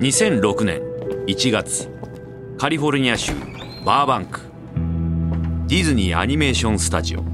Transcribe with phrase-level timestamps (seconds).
[0.00, 0.80] 2006年
[1.26, 1.86] 1月
[2.56, 3.34] カリフォルニア州
[3.84, 4.40] バーバンク
[5.66, 7.24] ディズニーアニメーションスタジオ。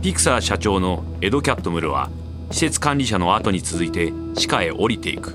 [0.00, 2.08] ピクサー社長のエド・キャットムルは
[2.50, 5.34] 施設管理者の後に続いて地下へ降りていく。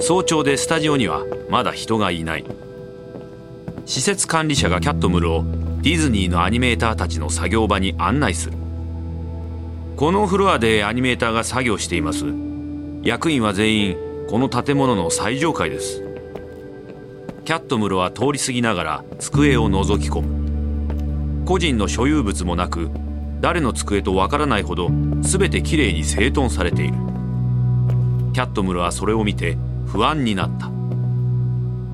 [0.00, 2.46] 早朝でスタジオにはまだ人がいない。
[3.84, 5.44] 施設管理者がキャットムルを
[5.82, 8.56] ディズニーのアニメーターたちの作業場に案内する。
[9.98, 12.24] このフロアでアニメーターが作業しています。
[13.02, 16.02] 役員は全員この建物の最上階です。
[17.44, 21.44] キャットムルは通り過ぎながら机を覗き込む。
[21.44, 22.90] 個人の所有物もなく
[23.42, 24.88] 誰の机とわからないほど
[25.20, 26.94] 全てきれいに整頓されている。
[28.32, 30.66] キャットムルはそれを見て不安になった。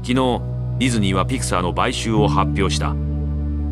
[0.03, 2.95] 昨日ディズニーはピクサーの買収を発表した。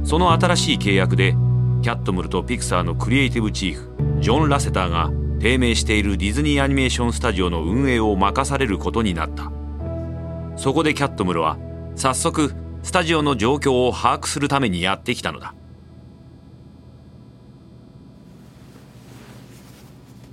[0.04, 1.37] その新しい契約で
[1.82, 9.52] キャットムルとピクサーのクリエイティブチーフジョン・ラセターが低迷しているディズニーアニメーションスタジオの運営を任されることになった。
[10.56, 11.56] そこでキャットムルは
[11.94, 15.54] 早速スタジオの状況を把握するためにやってきたのだ。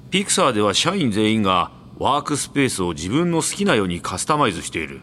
[0.09, 5.01] ピクサーでは社員全員がワークスペースを自分の好きなようにカスタマイズしている。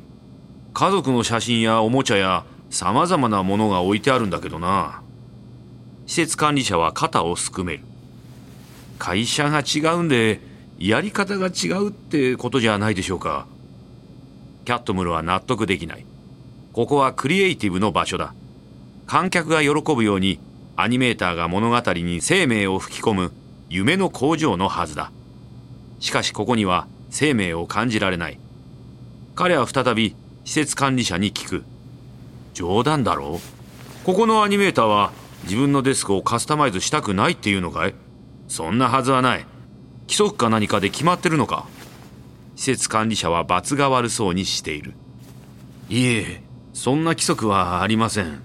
[0.74, 5.02] 家族の写真やおもちゃや様々なものが置いてあるんだけどな。
[6.06, 7.91] 施設管理者は肩をすくめる。
[9.02, 10.38] 会社が違うんで
[10.78, 13.48] やり方が違うってことじゃないでしょうか。
[14.64, 16.06] キャットムルは納得できない。
[16.72, 18.32] ここはクリエイティブの場所だ。
[19.08, 20.38] 観客が喜ぶように
[20.76, 23.32] アニメーターが物語に生命を吹き込む
[23.68, 25.10] 夢の工場のはずだ。
[25.98, 28.38] しかしここには生命を感じられない。
[29.34, 30.14] 彼は再び
[30.44, 31.64] 施設管理者に聞く。
[32.54, 34.06] 冗談だろう？
[34.06, 35.10] ここのアニメーターは
[35.42, 37.94] 自分のデスクをカスタマイズしたくないっていうのかい？
[38.52, 39.46] そんなはずはない
[40.02, 41.66] 規則か何かで決まってるのか
[42.54, 44.92] 施設管理者は罰が悪そうにしている
[45.88, 46.42] いえ
[46.74, 48.42] そんな規則はありません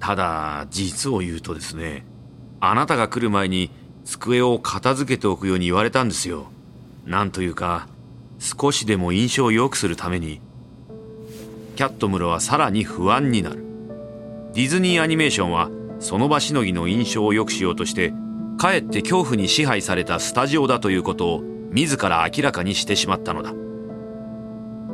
[0.00, 2.04] ただ実を言うとですね
[2.60, 3.70] あなたが来る前に
[4.04, 6.46] 机を片付けておくように言われたんですよ。
[7.04, 7.88] なんというか、
[8.38, 10.40] 少しでも印象を良くするために。
[11.76, 13.62] キャットムロはさらに不安になる。
[14.54, 15.70] ディズニーアニメーションは
[16.00, 18.12] その場しのぎの印象を良くしようとして、
[18.58, 23.54] かえって恐怖に支配されたスタジオだということを自ら明らかにしてしまったのだ。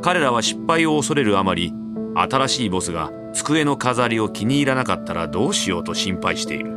[0.01, 1.73] 彼らは失敗を恐れるあまり、
[2.15, 6.75] 新しいボスが机の飾りを気に入らなかったらどうしようと心配している。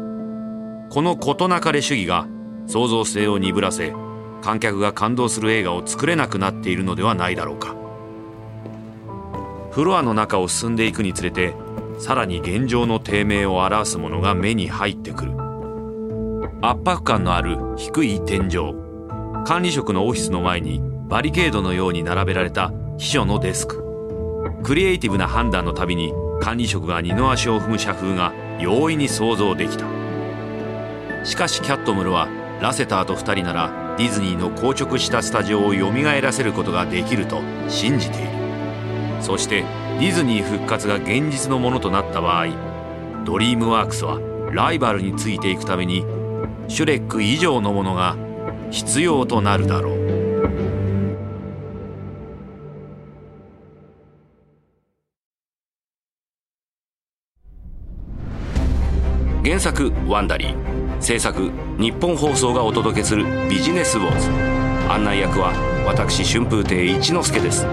[0.91, 2.26] この事なかれ主義が
[2.66, 3.94] 創造性を鈍らせ
[4.43, 7.75] 観客が感動する映画を作れなくなっているのではないだろうか
[9.70, 11.55] フロアの中を進んでいくにつれて
[11.99, 15.48] さらに現状の低迷を表すものが目に入ってくる
[16.61, 18.75] 圧迫感のある低い天井。
[19.47, 23.85] 管理職のオフィスの前にバリケードのように並べられた秘書のデスク。
[24.65, 29.87] クリエイティブな判断のたびに管理職が二の足を踏む社風が容易に想像できた。
[31.25, 32.27] しかしキャットムルは
[32.61, 38.31] ラセターと2人ならディズニーの硬直したスタジオを蘇らせることができると信じている。
[39.21, 39.63] そして
[40.01, 42.49] ディズニー復活が現実のものとなった場合
[43.25, 44.19] ドリームワークスは
[44.53, 46.05] ライバルについていくために
[46.69, 48.17] シュレック以上のものが
[48.71, 49.99] 必要となるだろう。
[59.43, 60.79] 原作ワンダリー。
[61.01, 64.29] 制作日本放送がお届けするビジネスウォーズ。
[64.93, 65.53] 案内役は
[65.87, 67.67] 私春風亭一之輔です。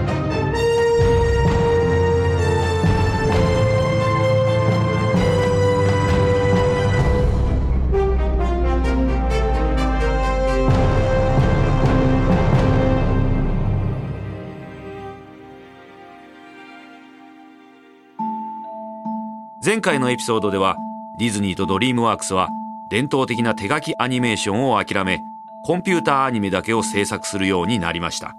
[19.76, 20.78] 前回のエピソードでは
[21.18, 22.48] ディズニーとドリームワークスは
[22.88, 25.22] 伝統的な手書きアニメーションを諦め
[25.66, 28.34] コンピューターアニメだけを制作するようになりました。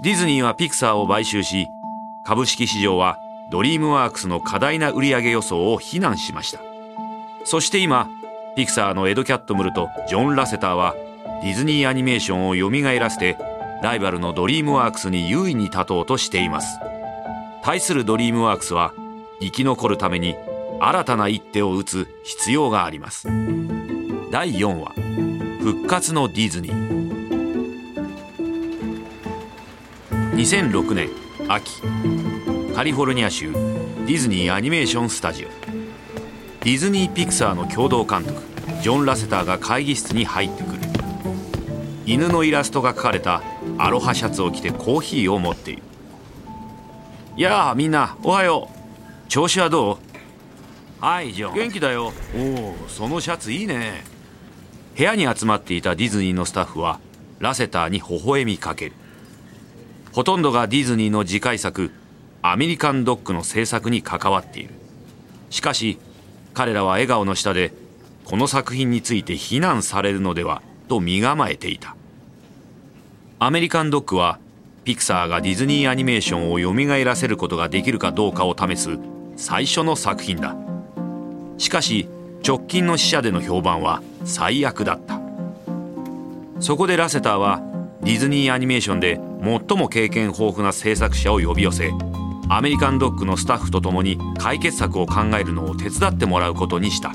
[0.00, 1.66] ディズニーはピクサーを買収し
[2.22, 3.18] 株式市場は
[3.50, 6.60] ドリームワークスの過大な売上予想を非難しました。
[7.44, 8.08] そして今
[8.54, 10.94] ピクサーのエド・キャットムルとジョン・ラセターは
[11.42, 13.36] ディズニーアニメーションを蘇らせて
[13.82, 16.78] ライバルのドリームワークスに優位に立とうとしています。
[17.64, 18.92] 対するドリームワークスは
[19.44, 20.36] 生き残るために
[20.80, 23.28] 新たな一手を打つ必要があります。
[24.30, 24.92] 第4話
[25.60, 26.94] 復活のディズニー。
[30.34, 31.10] 2006年
[31.46, 31.82] 秋
[32.74, 35.48] カリフォルニア州ディズニーアニメーションスタジオ。
[36.64, 38.40] ディズニー・ピクサーの共同監督
[38.82, 40.78] ジョン・ラセターが会議室に入ってくる。
[42.06, 43.42] 犬のイラストが描かれた
[43.76, 45.82] アロハシャツを着てコーヒーを持っている。
[47.36, 48.83] やあみんなおはよう。
[49.28, 49.98] 調子はどう？
[51.04, 51.54] はいジョン。
[51.54, 52.12] 元気だよ。
[52.36, 54.04] おおそのシャツいいね。
[54.96, 57.00] 部屋に集まっていたディズニーのスタッフは
[57.40, 58.92] ラセターに微笑みかける。
[60.12, 61.90] ほとんどがディズニーの次回作
[62.42, 64.70] アメリカンドッグの制作に関わっている。
[65.50, 65.98] しかし
[66.52, 67.72] 彼らは笑顔の下で
[68.24, 71.96] この作品について非難されるのではと身構えていた。
[73.40, 74.38] アメリカンドッグは
[74.84, 78.98] ピクサーがディズニーアニメーションを蘇らせることができるかどうかを試す
[79.36, 80.56] 最初の作品だ。
[81.58, 82.08] しかし
[82.46, 85.20] 直近の死者での評判は最悪だった。
[86.60, 87.62] そこでラセターは
[88.02, 91.92] ディズニーアニメーションで最も経験豊富な制作者を呼び寄せ
[92.48, 97.12] アメリカンドッグのスタッフと共に解決策を考えるのを手伝ってもらうことにした。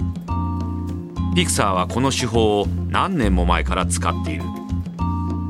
[1.35, 4.43] ピクサーはこの手法を何年も前から使っている。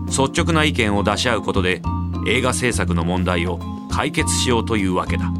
[0.07, 1.81] 率直な意見を出し合うことで
[2.27, 5.31] 映画制作の問題を解決しようというわけだ。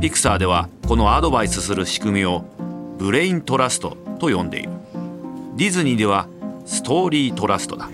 [0.00, 2.42] ピクサーではこのアドバイスする仕組みを
[2.96, 4.70] ブレイントラストと呼んでいる。
[5.56, 6.26] ディズニーでは
[6.64, 7.90] ストーリートラストだ。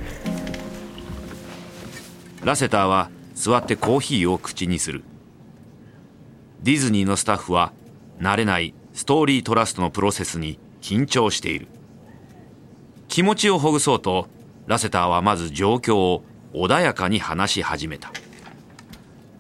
[2.44, 5.02] ラセターは座ってコーヒーを口にする。
[6.62, 7.72] ディズニーのスタッフは
[8.20, 11.66] 慣れないストーリートラストのプロセスに緊張している。
[13.08, 14.28] 気持ちをほぐそうと
[14.68, 16.22] ラセターはまず状況を
[16.54, 18.12] 穏やかに話し始めた。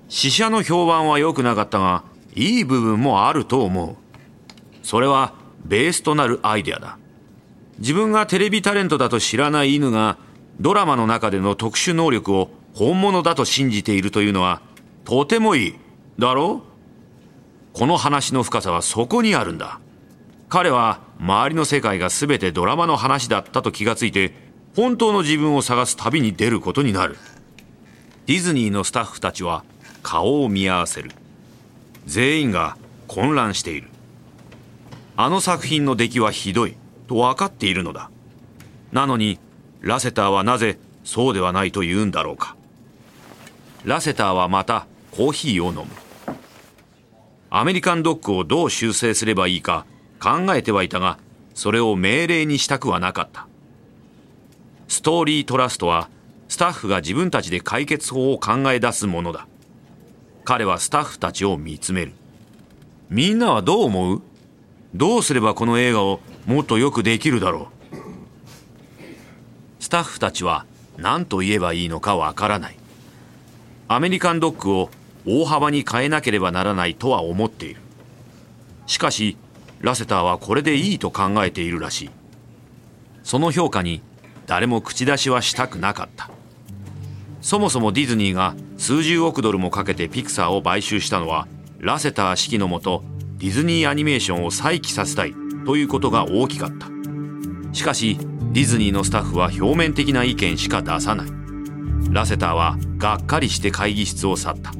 [0.08, 2.02] 死者の評判は良くなかったが
[2.36, 3.96] いい部分もあると思う。
[4.84, 5.34] それは
[5.64, 6.98] ベースとなるアイデアだ。
[7.78, 10.18] 自分がテレビタレントだと知らない犬が
[10.60, 14.60] ドラマの中での特殊能力を本物だと信じているというのは
[15.04, 15.74] とてもいい。
[16.18, 17.78] だろう？
[17.78, 19.80] この話の深さはそこにあるんだ。
[20.48, 24.32] 彼は周りの世界が全てドラマの話だったと気がついて
[24.76, 27.16] 本当の自分を探す旅に出ることになる。
[28.26, 29.64] ディズニーのスタッフたちは
[30.02, 31.10] 顔を見合わせる。
[32.06, 32.76] 全員が
[33.08, 33.88] 混乱している。
[35.16, 36.76] あの作品の出来はひどい
[37.08, 38.10] と分かっているのだ。
[38.92, 39.38] なのに
[39.80, 42.56] ラセターはなぜそうではないと言うんだろうか。
[43.84, 45.86] ラセターはまたコーヒーを飲む。
[47.50, 49.86] アメリカンドッグをどう修正すればいいか
[50.20, 51.18] 考えてはいたが
[51.54, 53.46] それを命令にしたくはなかった。
[54.88, 56.08] ストーリートラストは
[56.48, 59.46] スタッフが自分たちで解決法を考え出すものだ。
[60.46, 62.12] 彼はスタッフたちを見つめる。
[63.10, 64.22] みんなはどう思う？
[64.94, 67.96] どうすればこの映画をもっとよくできるだろう？
[69.80, 70.64] スタッフたちは
[70.98, 72.76] 何と言えばいいのかわからない。
[73.88, 74.90] アメリカンドッグを
[75.26, 77.80] 大幅に変えなければならないとは思っている。
[78.86, 79.36] しかし
[79.80, 82.10] ラセターはこれでいいと考えているらしい。
[83.24, 84.00] その評価に
[84.46, 86.30] 誰も口出しはしたくなかった。
[87.46, 91.46] そもそもディズニーが数十億ドルもかけてピクサーを買収したのは
[91.78, 93.04] ラセター指揮のもと
[93.38, 95.34] ディズニーアニメーションを再起させたい
[95.64, 96.88] ということが大きかった。
[97.72, 98.18] しかし
[98.52, 101.28] ディズニーのスタッフは表面的な意見しか出さない。
[102.10, 104.72] ラセターはがっかりして会議室を去った。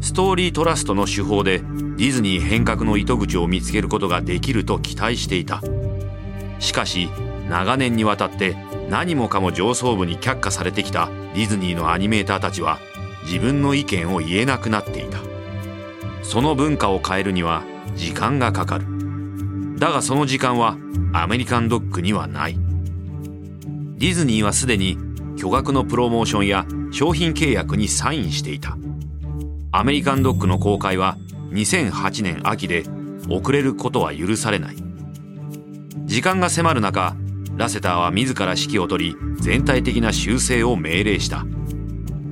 [0.00, 5.60] ストーリートラストの手法でディズニー変革の糸口を見つけることができると期待していた。
[6.60, 7.08] しかし
[7.50, 8.54] 長年にわたって
[8.88, 12.78] 何もかも上層部に却下されてきたディズニーのアニメーターたちは
[13.24, 15.18] 自分の意見を言えなくなっていた。
[16.22, 17.62] その文化を変えるには
[17.94, 18.86] 時間がかかる。
[19.78, 20.76] だがその時間は
[21.12, 22.56] アメリカンドッグにはない。
[23.98, 24.96] ディズニーはすでに
[25.36, 28.76] 巨額のプロモーションや商品契約にサインしていた。
[29.72, 31.16] アメリカンドッグの公開は
[31.50, 32.84] 2008年秋で
[33.28, 34.76] 遅れることは許されない。
[36.04, 37.16] 時間が迫る中
[37.56, 41.44] ラセターは自ら指揮を執り全体的な修正を命令した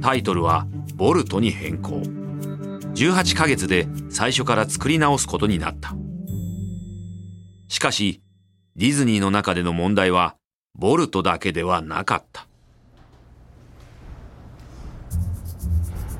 [0.01, 2.03] タイトルは「ボルト」に変更
[2.95, 5.95] 18ヶ月で最初から作り直すことになった。
[7.69, 8.21] しかし、
[8.77, 10.37] ディズニーの中での問題は、
[10.75, 12.47] ボルトだけではなかった。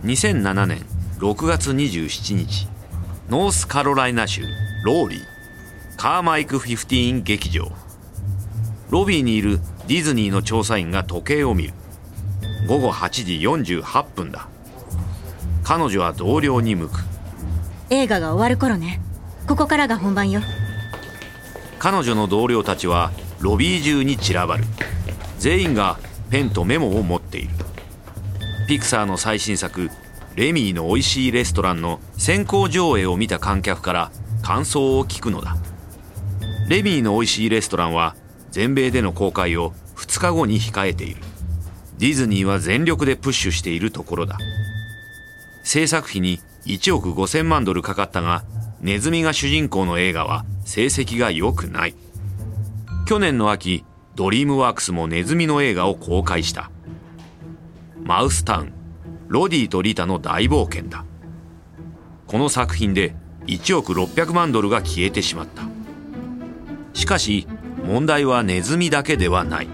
[0.05, 0.79] 2007年
[1.19, 2.69] 6月27日、
[3.29, 4.43] ノースカロライナ州
[4.85, 5.21] ローリー、
[5.97, 7.71] カーマイク15劇場。
[8.91, 11.75] ロビーにいるディズニーの調査員が時計を見る。
[12.67, 13.35] 午後8時
[13.79, 14.49] 48分だ。
[15.63, 16.99] 彼女は同僚に向く。
[17.91, 19.01] 映画が終わる頃ね。
[19.47, 20.43] ここからが本番よ。
[21.79, 24.65] 彼女の同僚たちはロビー中に散らばる。
[25.39, 25.99] 全員が
[26.31, 27.51] ペンとメモを持っている。
[28.67, 29.89] ピクサーの最新作
[30.35, 34.11] 「レミーの美味しいレストラン」の先行上映を見た観客から
[34.43, 35.57] 感想を聞くのだ。
[36.69, 38.17] レミーの美味しいレストランは
[38.51, 41.23] 全米での公開を2日後に控えている。
[41.99, 44.39] ディズニーは全力でプッシュしているところだ。
[45.63, 48.45] 制作費に1億5000万ドルかかったが
[48.81, 51.95] ネズミが主人公の映画は成績が良くない。
[53.07, 56.71] 去年の秋ドリームワークスもネズミの映画を公開した。
[58.03, 58.73] マウスタウン
[59.29, 61.05] ロディとリタの大冒険だ。
[62.27, 63.15] この作品で
[63.47, 65.63] 1億600万ドルが消えてしまった。
[66.95, 67.47] しかし
[67.85, 69.69] 問題はネズミだけではない。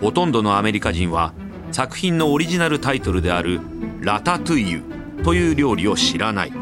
[0.00, 1.32] ほとんどのアメリカ人は
[1.72, 3.60] 作品のオリジナルタイトルである
[4.00, 4.82] ラタトゥイユ
[5.22, 6.52] という料理を知らない。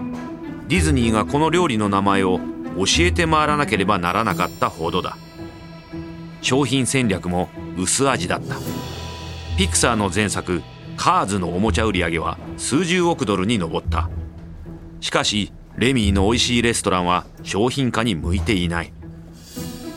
[0.69, 2.41] ディズニーがこの料理の名前を
[2.77, 5.17] 教えて回らなければならなかったほどだ。
[6.43, 8.57] 商品戦略も薄味だった。
[9.57, 10.63] ピクサーの前作
[10.97, 14.11] 「カーズ」のおもちゃ売り上げは数十億ドルに上った。
[15.01, 18.93] しかしレミーの美味しいレストランは商品化に向いていない。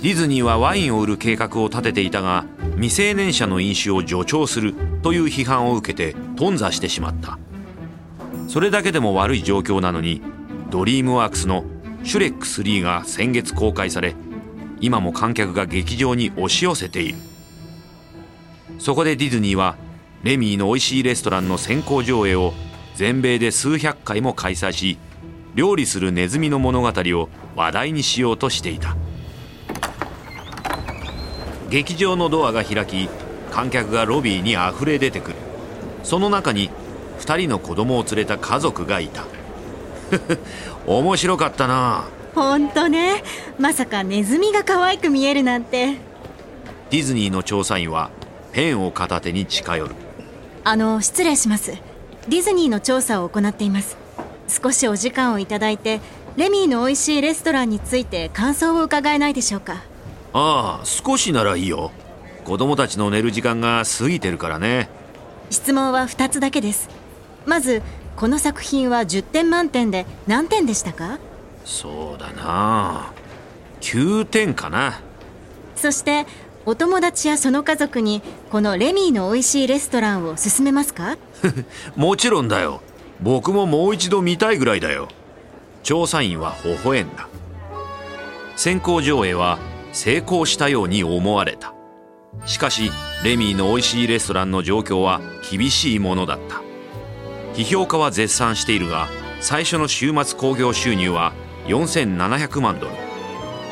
[0.01, 2.46] ディズニーはワインを売る計画を立てていたが
[2.77, 7.38] 未成年者の飲酒を助長するという批判を受けて頓挫してしまった。
[8.48, 10.24] それだけでも悪い状況なのに
[10.72, 11.65] ドリームワークスの
[12.03, 14.15] 「シュレック3」が先月公開され
[14.79, 17.20] 今も観客が劇場に押し寄せている。
[18.79, 19.75] そこでディズニーは
[20.24, 22.55] レミーの美味しいレストランの先行上映を
[22.96, 24.98] 全米で数百回も開催し
[25.53, 28.98] 料理するネズミの物語を話題にしようとしていた。
[31.72, 33.08] 劇場のドアが開き
[33.50, 35.38] 観客がロビーにあふれ出てくる。
[36.04, 36.70] その中に
[37.20, 39.25] 2人の子供を連れた家族がいた。
[40.86, 42.04] 面白かったな。
[42.36, 43.24] 本当ね。
[43.58, 45.96] まさかネズミが可愛く見えるなんて。
[46.90, 48.10] ディズニーの調査員は
[48.51, 49.96] ペンを片手に近寄る。
[50.66, 51.72] あの失礼します。
[52.28, 53.96] ディズニーの調査を行っています。
[54.50, 56.01] 少しお時間をいただいて
[56.36, 59.91] レミーの美味しいレストランについて感想を伺えないでしょうか
[60.34, 61.92] ああ少しならいいよ。
[62.46, 64.90] 子供たちの寝る時間が過ぎてるからね。
[65.50, 66.90] 質問は2つだけです。
[67.46, 67.82] まず
[68.16, 71.20] この作品は10点満点で何点でしたか？
[71.66, 73.12] そうだな。
[73.82, 75.02] 9点かな。
[75.76, 76.26] そして
[76.66, 78.22] お友達やその家族に
[78.52, 81.18] このレミーの美味しいレストランを勧めますか？
[81.96, 82.82] もちろんだよ。
[83.22, 85.08] 僕ももう一度見たいぐらいだよ。
[85.84, 87.28] 調査員は微笑んだ。
[88.56, 89.58] 先行上映は
[89.92, 91.74] 成功したように思われた。
[92.46, 92.92] しかし
[93.24, 96.62] レミーの美味しいレストランの状況は厳しいものだった。
[97.54, 99.08] 批評家は絶賛しているが
[99.42, 101.34] 最初の週末興行収入は
[101.68, 102.94] 4700万ドル。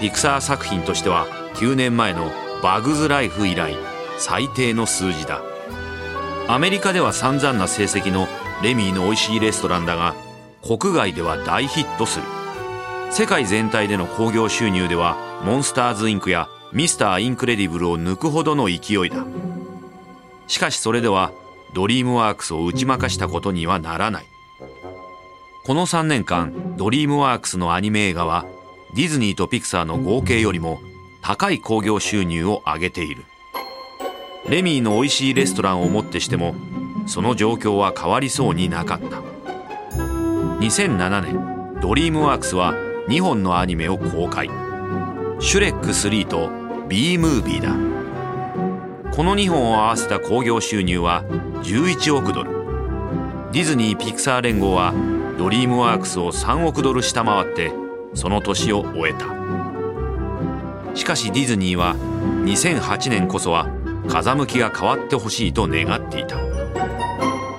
[0.02, 2.32] ピクサー作品としては9年前の
[2.64, 3.76] 「バグズ・ライフ」以来
[4.18, 5.42] 最低の数字だ。
[6.48, 8.28] アメリカでは散々な成績の
[8.64, 10.16] レミーの美味しいレストランだが
[10.62, 12.26] 国外では大ヒットする。
[13.12, 19.25] 世界全体での興行収入ではモンスターズインクやミスターインクレディブルを抜くほどの勢いだ。
[20.48, 21.31] しかしそれでは
[21.74, 24.25] ドリームワークスを打ち負かしたことにはならない。
[25.65, 28.46] この3年間ドリームワークスのアニメ映画は
[28.96, 30.79] ディズニーとピクサーの合計よりも
[31.22, 33.24] 高い興行収入を上げている。
[34.48, 36.55] レミーの美味しいレストランをもってしても
[37.05, 39.22] その状況は変わりそうになかった。
[40.60, 42.74] 2007年ドリームワークスは
[43.08, 44.50] 2本のアニメを公開。
[45.41, 46.50] シュレック3と
[46.89, 47.69] B ムービーだ。
[49.10, 51.24] この2本を合わせた興行収入は
[51.63, 52.51] 11億ドル。
[53.53, 54.93] ディズニー・ピクサー連合は
[55.38, 57.72] ドリームワークスを3億ドル下回って
[58.15, 59.27] その年を終えた。
[60.93, 61.96] しかしディズニーは
[62.43, 63.69] 2008年こそは
[64.10, 66.36] 風向きが変わってほしいと願っていた。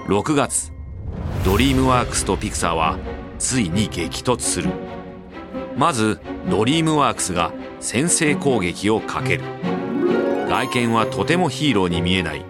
[0.06, 0.70] 6月
[1.46, 2.98] ドリームワークスとピクサーは
[3.38, 4.68] ついに激突する。
[5.78, 6.20] まず
[6.50, 9.44] ドリームワークスが先制攻撃をかける
[10.48, 12.44] 外見はとてもヒーローに見えない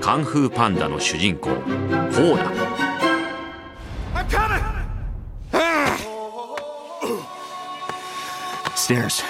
[0.00, 2.82] カンフーパンダの主人公ポーだ
[8.74, 9.22] Stairs.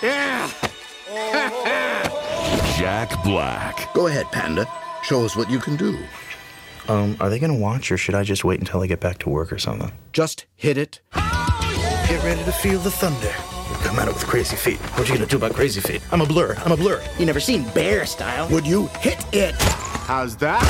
[0.00, 0.48] Yeah.
[2.78, 3.92] Jack Black.
[3.92, 4.66] Go ahead, Panda.
[5.02, 5.98] Show us what you can do.
[6.88, 9.28] Um, are they gonna watch, or should I just wait until I get back to
[9.28, 9.92] work or something?
[10.14, 11.00] Just hit it.
[11.12, 13.34] Get ready to feel the thunder.
[14.06, 14.78] It with crazy feet.
[14.96, 16.02] What you gonna do about crazy feet?
[16.12, 16.54] I'm a blur.
[16.64, 17.02] I'm a blur.
[17.18, 18.48] You never seen bear style.
[18.50, 19.54] Would you hit it?
[20.06, 20.62] How's that?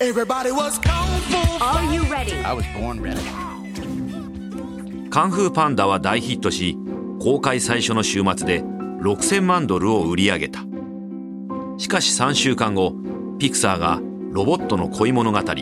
[0.00, 1.64] Everybody was kung fu.
[1.64, 2.38] Are you ready?
[2.44, 3.20] I was born ready.
[5.10, 6.76] カンフーパンダは大ヒットし
[7.20, 10.60] 公開最初の週末で6000万ドルを売り上げた
[11.78, 12.92] しかし3週間後
[13.38, 14.00] ピクサーが
[14.30, 15.54] ロボットの恋物語ウォ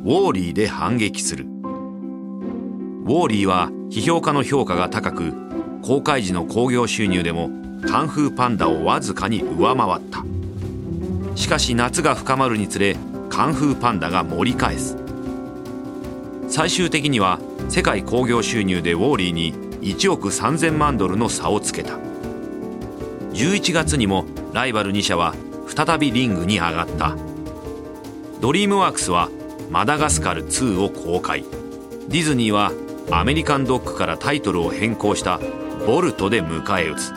[0.00, 1.51] ーリーで反撃する
[3.02, 5.32] ウォーリーは批評家の評価が高く
[5.82, 7.50] 公開時の興行収入でも
[7.84, 10.24] カンフーパンダをわずかに上回った。
[11.34, 12.96] しかし夏が深まるにつれ
[13.28, 14.96] カンフーパンダが盛り返す。
[16.48, 21.98] 最終的には世界興行収入でウォーリーに1億3000万ドルの差をつけた。
[23.32, 25.34] 11月にもライバル2社は
[25.66, 27.16] 再びリングに上がった。
[28.40, 29.28] ドリームワークスは
[29.70, 31.44] マダガスカル2を公開。
[32.08, 32.70] ディズニーは
[33.10, 35.40] アメリカンドッグからタイトルを変更した
[35.86, 37.12] ボルトで迎え撃つ。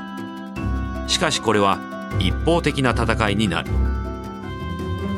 [1.12, 1.80] しかしこれは
[2.20, 3.72] 一方的な戦いになる。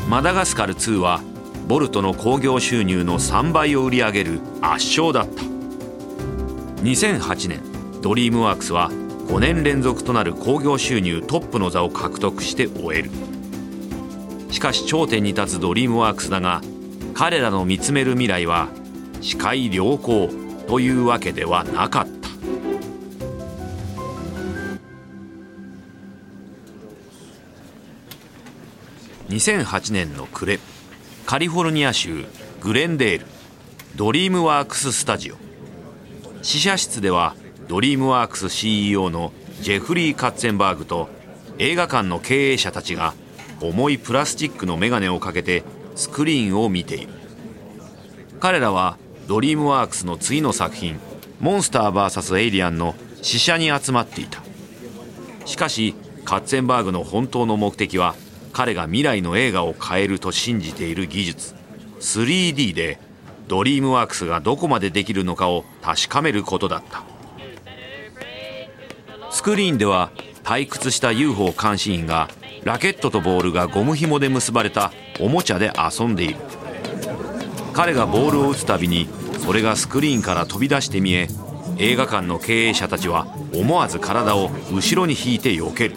[0.10, 1.22] マダガスカル2は
[1.68, 5.44] ボルトの興行収入の3倍を売り上げる圧勝だった。
[6.84, 7.62] 2008年
[8.02, 13.12] ドリームワークスは5年連続となる興行収入トップの座を獲得して終える。
[14.52, 16.62] しかし頂点に立つドリームワークスだが
[17.14, 18.70] 彼らの見つめる未来は
[19.22, 20.47] 視界良好。
[20.68, 22.28] というわけではなかった。
[29.30, 30.60] 2008年の暮れ
[31.26, 32.26] カリフォルニア州
[32.62, 33.26] グレンデール
[33.96, 35.36] ドリームワークススタジオ。
[36.42, 37.36] 試写室では
[37.68, 41.10] ドリームワークス CEO のジェフリー・カッツェンバーグと
[41.58, 43.14] 映画館の経営者たちが
[43.60, 45.64] 重いプラスチックの眼鏡をかけて
[45.96, 47.14] スクリーンを見ている。
[48.40, 48.98] 彼らは
[49.28, 51.00] ドリームワークスの次の作品
[51.42, 54.42] 「モンスター VS エイリアン」の試写に集まっていた。
[55.46, 58.16] しかしカッツェンバーグの本当の目的は
[58.54, 61.56] 彼が未来の映画を変えると信じている技術。
[62.00, 63.00] 3D で
[63.50, 67.04] ドリームワークスがどこまでできるのかを確かめることだった。
[69.30, 70.10] スクリーンでは
[70.46, 72.30] 退屈した UFO 監視員が
[72.64, 76.36] ラケットとボールがゴム紐で結ばれたおもちゃで遊んでいる。
[77.78, 79.08] 彼がボールを打つたびに
[79.46, 81.28] それがスクリーンから飛び出して見え
[81.78, 85.96] 映画館の経営者たちは思わず体を後ろに引いて避ける。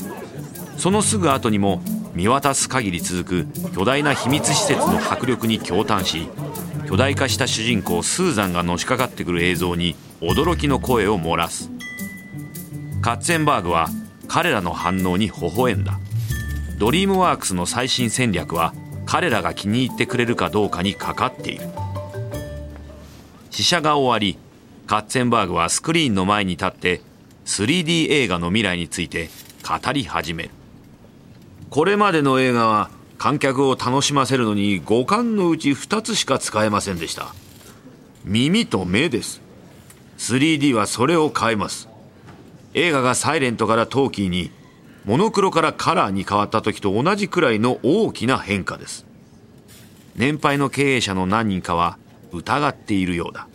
[0.76, 1.80] そのすぐ後にも
[2.12, 6.28] 見渡す限り続く巨大な秘密施設の迫力に驚嘆し
[6.86, 11.70] 巨大化した主人公スーザンがのしかかってくる映像に驚きの声を漏らす。
[13.00, 13.88] カッツェンバーグは
[14.28, 15.98] 彼らの反応に微笑んだ。
[16.76, 18.74] ドリームワークスの最新戦略は
[19.10, 21.66] 彼らが気に入ってくれるかどうかにかかっている。
[23.50, 24.38] 試写が終わり
[24.86, 27.00] カッツェンバーグはスクリーンの前に立って
[27.44, 29.28] 3D 映画の未来について
[29.68, 30.50] 語り始める。
[31.70, 37.34] これまでの映画は観客を楽しませるのに五感のうち2つしか使えませんでした。
[38.24, 39.40] 耳と目です。
[40.18, 41.88] 3D はそれを変えます。
[42.74, 44.52] 映画がサイレントからトーキーに
[45.04, 49.06] モノクロからカラーに変わった時と同じくらいの大きな変化です。
[50.16, 51.98] 年配の経営者の何人かは
[52.32, 53.48] 疑っているようだ。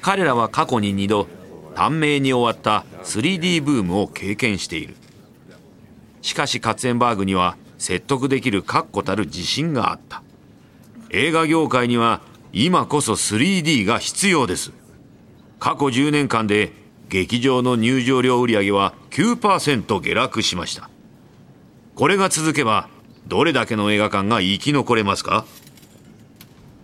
[0.00, 1.28] 彼らは過去に2度
[1.74, 4.96] 短命に終わった 3D ブームを経験している。
[6.22, 10.22] しかしカツエンバーグには説得できる確固たる自信があった。
[11.10, 12.20] 映画業界には
[12.52, 14.72] 今こそ 3D が必要です。
[15.60, 16.72] 過去10年間で
[17.12, 20.88] 劇場の入場料売上は9%下落しました。
[21.94, 22.88] これが続けば
[23.26, 25.44] どれだけの映画館が生き残れますか？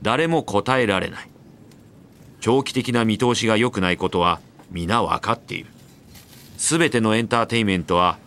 [0.03, 1.31] 誰も答えられない。
[2.41, 5.71] 長期的な見通しが良くないことは皆分かっている。
[6.59, 8.19] 全てのエンターテインメントは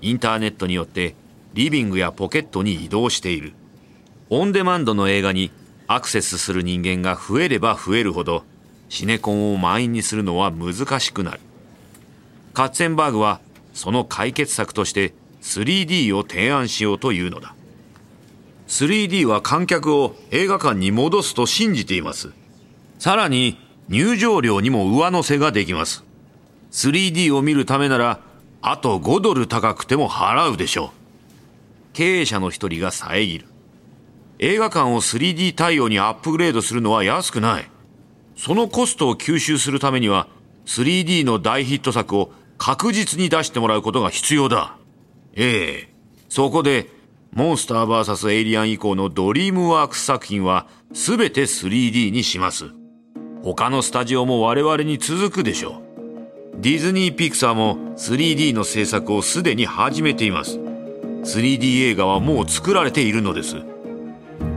[0.00, 1.16] インターネットによって
[1.54, 3.52] リビングやポケットに移動している。
[4.30, 5.50] オンデマンドの映画に
[5.88, 8.44] アクセスする人間が増えれば増えるほど
[8.88, 11.40] シネコンを満員にするのは難しくなる。
[12.54, 13.40] カッツェンバーグは
[13.74, 17.54] その解決策として 3D を提案しようというのだ。
[18.66, 22.32] 3D は観客を映画館に戻すと信じています。
[22.98, 23.58] さらに
[23.88, 26.04] 入場料にも上乗せができます。
[26.72, 28.20] 3D を見るためなら
[28.60, 30.88] あと5ドル高くても払うでしょう。
[31.94, 33.46] 経営者の一人が遮る。
[34.38, 37.70] 映画館を 3D 対応にアップグレードするのは安くない。
[38.36, 40.28] そのコストを吸収するためには
[40.68, 44.76] 3D の大ヒット作を確実に出してもらうことが必要だ。
[45.34, 45.94] ええ。
[46.28, 46.90] そこで、
[47.32, 52.66] モンスター VS エイリアン以降のドリームワークス作品は全て 3D にします。
[53.42, 55.82] 他のスタジオも我々に続くでしょ
[56.56, 56.60] う。
[56.60, 60.58] ディズニー・ピクサーも 3D の制作をすでに始めています。
[60.58, 63.56] 3D 映画はもう作られているのです。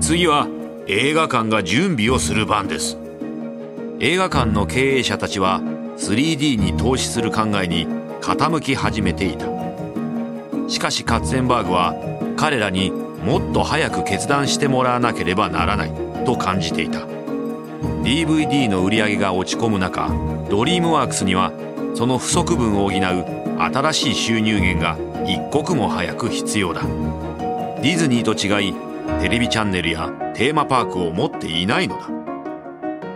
[0.01, 0.47] 次は
[0.87, 2.97] 映画館が準備をする番です。
[3.99, 5.61] 映画館の経営者たちは
[6.01, 7.85] 3D に投資する考えに
[8.21, 9.45] 傾き始めていた。
[10.67, 11.95] しかしカッツェンバーグは
[12.37, 15.91] 彼らにもっと早く決断してもらわなければならない
[16.25, 17.01] と感じていた。
[18.03, 20.09] DVD の売り上げが落ち込む中
[20.49, 21.51] ドリームワークスには
[21.93, 23.01] その不足分を補う
[23.59, 26.81] 新しい収入源が一刻も早く必要だ。
[26.81, 28.73] ディズニーと違い
[29.21, 32.09] テレビチャンネルやテーマパークを持っていないのだ。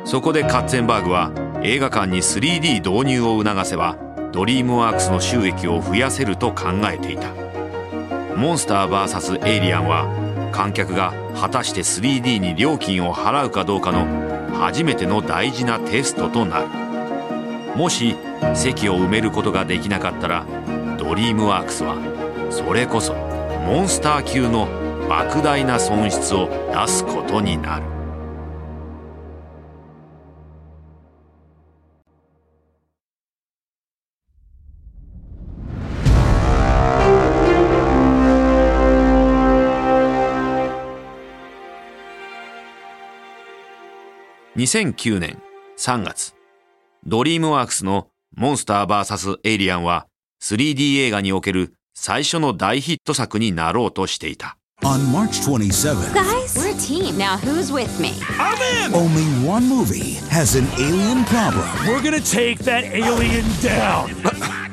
[0.05, 1.31] そこでカッツェンバーグは
[1.67, 3.97] 映画館に 3D 導入を促せば
[4.31, 7.33] ドリームワークスの収益を増やせると考えていた。
[8.35, 14.05] モンスター VS エイリアンは観客が果たして 3D に料金を払うかどうかの
[14.59, 16.67] 初めての大事なテストとなる。
[17.75, 18.15] もし
[18.53, 20.45] 席を埋めることができなかったら
[20.99, 21.95] ドリームワークスは
[22.51, 23.15] それこそ
[23.65, 24.67] モンスター級の
[25.09, 28.04] 莫大な損失を出すことになる。
[44.57, 45.41] 2009年
[45.77, 46.33] 3月
[47.05, 50.07] ドリームワークスのモンスター VS エイリアンは
[50.41, 57.17] 3D 映画における最初の大ヒット作になろうとしていた On March 27th, Guys, we're a team.
[57.17, 58.11] Now who's with me?
[58.93, 64.09] only one movie has an alien problem We're gonna take that alien down.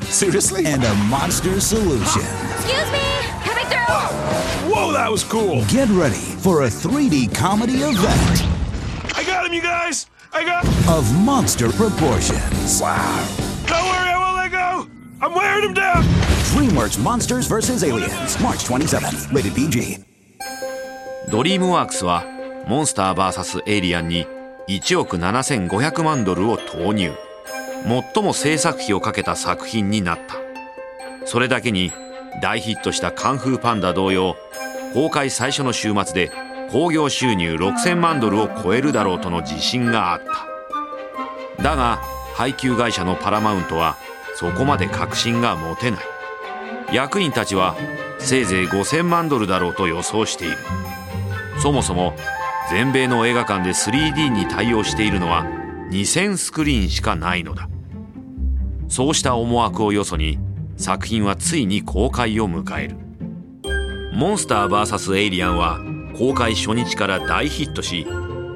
[0.02, 0.66] Seriously?
[0.66, 2.22] and a monster solution.
[2.52, 3.00] Excuse me,
[3.42, 4.70] coming through.
[4.74, 5.64] Whoa, that was cool.
[5.68, 8.61] Get ready for a 3D comedy event
[9.42, 10.06] got him, you guys.
[10.32, 10.64] I got.
[10.88, 12.80] of monster proportions.
[12.80, 14.86] Don't worry, I won't let go.
[15.20, 16.04] I'm wearing him down.
[16.54, 17.82] DreamWorks Monsters vs.
[17.84, 20.04] Aliens, March 27th, rated PG.
[21.30, 22.24] ドリームワークスは
[22.66, 24.26] モンスター VS エイリアンに
[24.68, 27.12] 1億7500万ドルを投入
[28.14, 30.36] 最も制作費をかけた作品になった
[31.24, 31.90] それだけに
[32.42, 34.36] 大ヒットしたカンフーパンダ同様
[34.92, 36.30] 公開最初の週末で
[36.72, 40.22] 興行収入6000万ドルを超えるだろうとの自信があっ
[41.58, 41.62] た。
[41.62, 42.00] だが
[42.34, 43.96] 配給会社のパラマウントは
[44.36, 46.00] そこまで確信が持てない。
[46.90, 47.76] 役員たちは
[48.18, 50.56] せいぜい5000万ドルだろうと予想している。
[51.60, 52.14] そもそも
[52.70, 55.44] 全米の映画館で 3D に対応しているのは
[55.90, 57.68] 2000スクリーンしかないのだ。
[58.88, 60.38] そうした思惑をよそに
[60.78, 62.96] 作品はついに公開を迎える。
[64.14, 65.78] モンスター VS エイリアンは
[66.16, 68.06] 公開初日から大ヒットし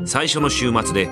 [0.04, 1.08] 最初の週末で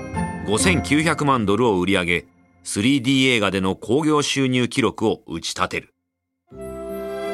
[0.47, 2.25] 5900万ドルを売り上げ
[2.63, 5.93] 3D 映画での興行収入記録を打ち立てる。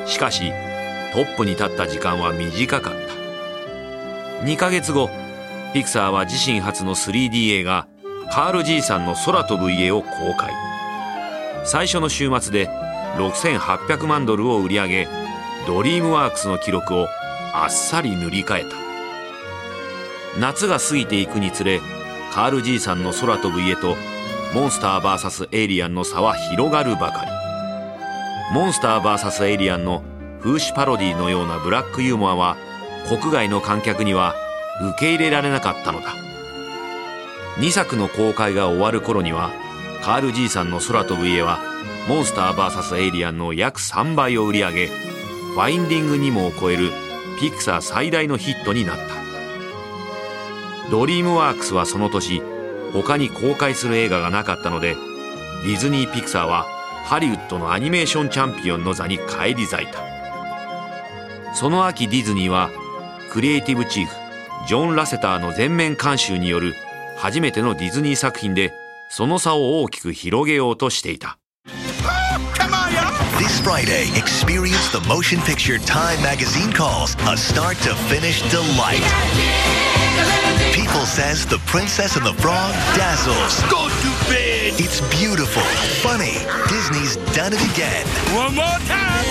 [0.06, 0.52] しかし
[1.14, 4.46] トップに立った時間は短かった。
[4.46, 5.10] 2ヶ月後
[5.74, 7.88] ピクサーは自身初の 3D 映画
[8.32, 10.54] カール爺さんの空飛ぶ家を公開。
[11.64, 12.68] 最初の週末で
[13.18, 15.08] 6800万ドルを売り上げ
[15.68, 17.08] ドリームワークスの記録を
[17.54, 18.81] あっさり塗り替えた。
[20.40, 21.82] 夏が過ぎていくにつれ
[22.34, 23.96] カール爺さんの空飛ぶ家と
[24.54, 27.32] モンスター VS エイリアンの差は広がるばかり。
[28.54, 30.04] モンスター VS エイリアンの
[30.42, 32.58] 風刺パロディのようなブラックユーモアは
[33.08, 34.36] 国外の観客には
[34.96, 36.14] 受け入れられなかったのだ。
[37.60, 39.52] 2作の公開が終わる頃には
[40.02, 41.60] カール爺さんの空飛ぶ家は
[42.08, 46.92] モンスター VS エイリアンの約3倍を売り上げファインディング・ニモを超える
[47.40, 49.21] ピクサー最大のヒットになった。
[50.92, 52.42] ドリームワークスはその年
[52.92, 54.98] 他に公開する映画がなかったので
[55.64, 56.64] ディズニー・ピクサーは
[57.06, 60.04] ハリウッドのアニメーションチャンピオンの座に返り咲いた
[61.56, 62.70] その秋ディズニーは
[63.32, 64.14] クリエイティブチーフ
[64.68, 66.76] ジョン・ラセターの全面監修による
[67.18, 68.74] 初めてのディズニー作品で
[69.10, 71.38] その差を大きく広げようとしていた
[73.38, 79.02] This Friday, experience the motion picture Time magazine calls a start to finish delight.
[80.72, 83.60] People says The Princess and the Frog dazzles.
[83.70, 84.80] Go to bed.
[84.80, 85.64] It's beautiful,
[86.00, 86.40] funny.
[86.72, 88.06] Disney's done it again.
[88.32, 89.28] One more time.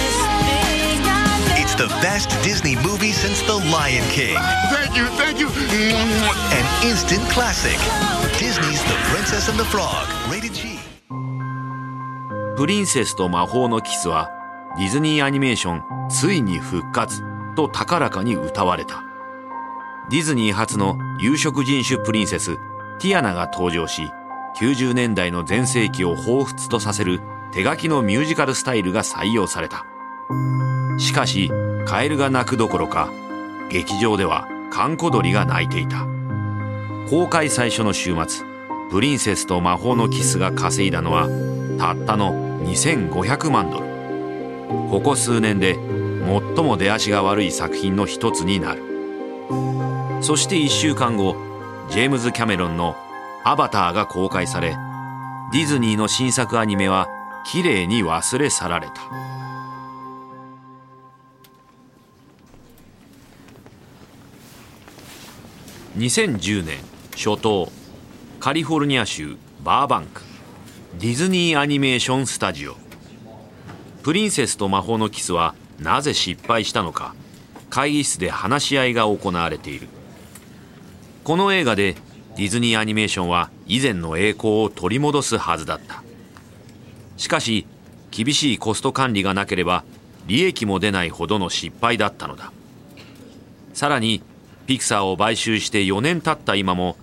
[1.56, 4.36] It's the best Disney movie since The Lion King.
[4.68, 5.48] Thank you, thank you.
[5.48, 7.78] An instant classic.
[8.38, 10.06] Disney's The Princess and the Frog.
[10.30, 10.78] Rated G.
[12.56, 14.28] プリンセスと魔法のキスは
[14.76, 17.22] ディズニーアニメーションついに復活
[17.56, 19.02] と高らかに歌われた
[20.10, 22.56] ディズニー初の有色人種プリンセス
[22.98, 24.10] ティアナが登場し
[24.58, 27.20] 90年代の全盛期を彷彿とさせる
[27.52, 29.86] 手書きのミュージカルスタイルが採用された。
[30.98, 31.48] しかし
[31.86, 33.08] カエルが鳴くどころか
[33.70, 36.08] 劇場ではカンコ鳥が鳴いていた。
[37.08, 38.44] 公開最初の週末
[38.90, 41.28] プリンセスと魔法のキスが稼いだのは
[41.78, 43.86] たったの2500万ドル。
[44.90, 45.74] ここ数年で
[46.56, 48.90] 最も出足が悪い作品の一つになる。
[50.22, 51.34] そして1週間後
[51.90, 52.94] ジェームズ・キャメロンの
[53.42, 54.76] 「アバター」が公開され
[55.52, 57.08] ディズニーの新作アニメは
[57.46, 59.00] きれいに忘れ去られた。
[65.96, 66.78] 2010年
[67.12, 67.72] 初頭
[68.38, 70.22] カリフォルニア州バーバンク
[70.98, 72.76] ディズニーアニメーションスタジオ。
[74.02, 77.14] プリンセスと魔法のキスはなぜ失敗したのか
[77.70, 79.88] 会議室で話し合いが行われている。
[81.30, 81.94] この映画で
[82.36, 86.02] ディズニーアニメーションは以前の栄光を取り戻すはずだった。
[87.16, 87.68] しかし
[88.10, 89.84] 厳しいコスト管理がなければ
[90.26, 92.50] 利益も出ないほどの失敗だったのだ。
[93.74, 94.24] さらに
[94.66, 96.96] ピクサーを買収して4年経った今も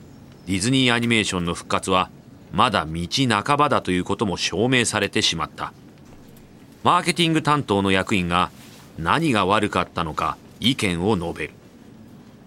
[0.46, 2.10] ディズニーアニメーションの復活は
[2.52, 5.72] まだ道半ばだということも証明されてしまった。
[6.84, 8.52] マーケティング担当の役員が
[9.00, 11.57] 何が悪かったのか意見を述べる。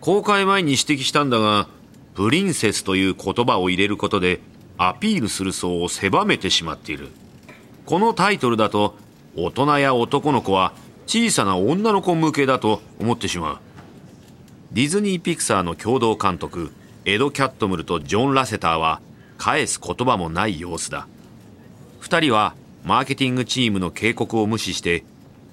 [0.00, 1.68] 公開前に指摘したんだが
[2.14, 4.40] プリンセスという言葉を入れることで
[4.78, 7.08] アピールする層を狭めてしまっている。
[7.84, 8.96] このタイトルだと
[9.36, 10.72] 大人や男の子は
[11.06, 13.58] 小さな女の子向けだと思ってしまう。
[14.72, 16.72] ディズニー・ピクサーの共同監督
[17.04, 19.00] エド・キャットムルとジョン・ラセターは
[19.36, 21.08] 返す言葉もない様子だ。
[22.00, 25.04] 2人はマーケティングチームの警告を無視して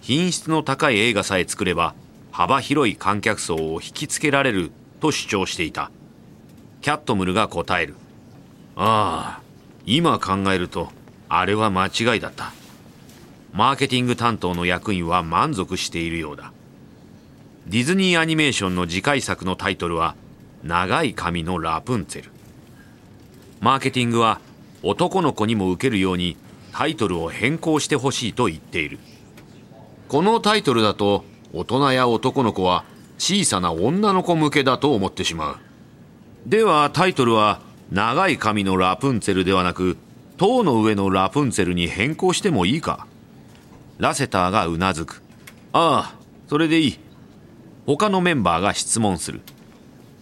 [0.02, 1.96] 品質の高い映画さえ作れば
[2.38, 4.70] 幅広い観客層を引きつけられる
[5.00, 5.90] と主張していた。
[6.82, 7.96] キャットムルが答える。
[8.76, 9.42] ああ
[9.88, 10.90] 今考えると
[11.30, 12.54] あれは間違いだった。
[13.54, 16.54] マーケティング担当の役員は満足しているようだ。
[17.66, 20.14] ディズニーアニメーションの次回作のタイトルは
[20.62, 22.30] 長い髪のラプンツェル。
[23.62, 24.42] マーケティングは
[24.84, 26.38] 男の子にも受けるように
[26.72, 29.00] タイトルを変更してほしいと言っている。
[30.08, 32.84] このタイトルだと大人や男の子は
[33.18, 35.58] 小さな女の子向けだと思ってしまう。
[36.46, 39.98] ではタイトルは長い髪のラプンツェルではなく
[40.38, 43.08] 塔の上のラプンツェルに変更してもいいか。
[43.98, 45.24] ラセターがうなずく。
[45.74, 47.00] ああそれでいい。
[47.86, 49.42] 他のメンバーが質問する。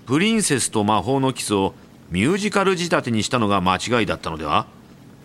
[0.05, 1.73] プリンセスと魔法のキスを
[2.11, 4.67] ミュージカル仕立てにしたのが間違いだったのでは？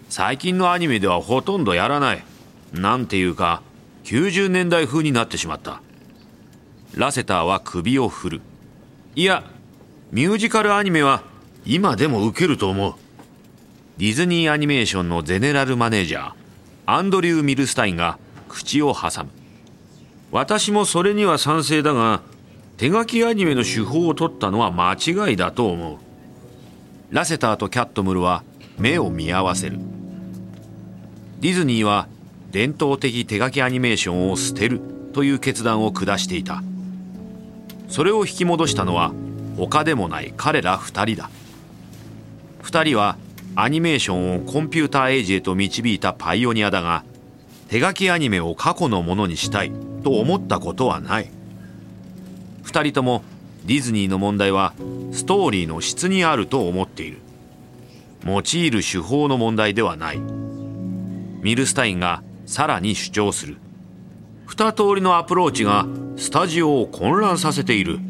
[0.08, 2.24] 最近のアニメではほとんどやらない。
[2.72, 3.62] なんていうか
[4.04, 5.82] 90年代風になってしまった。
[6.94, 8.40] ラセターは首を振る。
[9.14, 9.44] いや
[10.10, 11.22] ミュージカルアニメは
[11.64, 12.94] 今でも受けると思う。
[13.98, 16.32] ディズニーアニメーションのゼネラルマネージャー
[16.86, 19.30] アンドリュー・ミルスタインが口を挟む。
[20.32, 22.22] 私もそれには賛成だが
[22.76, 25.98] 手書きアニメの手法を取ったのは間違いだと思う。
[27.10, 28.42] ラセターとキャットムルは
[28.78, 29.78] 目を見合わせる。
[31.40, 32.08] ディズニーは
[32.50, 34.80] 伝統的手書きアニメーションを捨てる
[35.12, 36.62] という決断を下していた。
[37.90, 39.12] それを引き戻したのは
[39.56, 41.28] 他でもない彼ら2人だ。
[42.62, 43.16] 2人は
[43.56, 47.04] アニメーションをコンピューターエイジへと導いたパイオニアだが
[47.68, 49.72] 手書きアニメを過去のものにしたい
[50.04, 51.30] と思ったことはない。
[52.64, 53.22] 2人とも
[53.66, 54.72] ディズニーの問題は
[55.12, 57.18] ストーリーの質にあると思っている。
[58.24, 60.20] 用いる手法の問題ではない。
[61.42, 63.56] ミルスタインがさらに主張する。
[64.50, 65.86] 二通りのアプローチが
[66.16, 68.00] スタジオを混乱させている。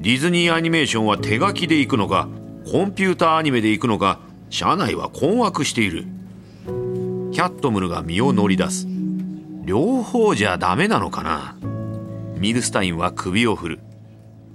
[0.00, 2.26] ディズニーアニメーションは手書きで行くのか
[2.72, 6.06] コンピューターアニメで行くのか社内は困惑している。
[6.64, 8.86] キャットムルが身を乗り出す。
[9.62, 11.54] 両方じゃダメなのかな。
[12.38, 13.80] ミルスタインは首を振る。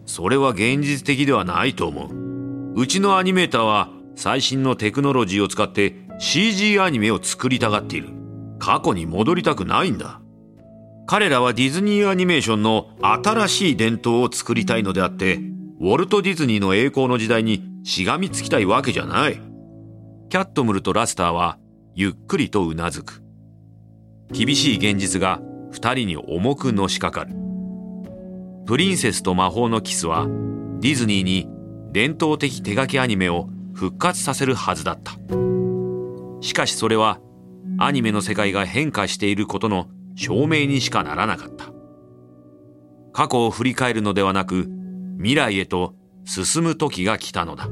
[0.08, 2.74] それは現実的ではないと思う。
[2.76, 8.10] うちのアニメーターは最新のテクノロジーを使って CG アニメを作りたがっている。
[8.58, 10.23] 過去に戻りたくないんだ。
[11.06, 15.36] 彼らはディズニーアニメーションの新しい伝統を作りたいのであって
[15.80, 19.40] ウォルト・ディズニーの栄光の時代にしがみつきたいわけじゃない。
[20.30, 21.58] キャットムルとラスターは
[21.94, 23.22] ゆっくりとうなずく。
[24.32, 27.36] 厳しい現実が二人に重くのしかかる。
[28.66, 30.26] プリンセスと魔法のキスは
[30.80, 31.50] ディズニーに
[31.92, 35.12] 伝統的手書きアニメを復活させるはずだった。
[36.40, 37.20] しかしそれは
[37.78, 41.72] アニメの世界が変化していることの証明にしかならなかった。
[43.14, 44.68] 過去を振り返るのではなく
[45.18, 45.94] 未来へと
[46.26, 47.70] 進む時が来たのだ。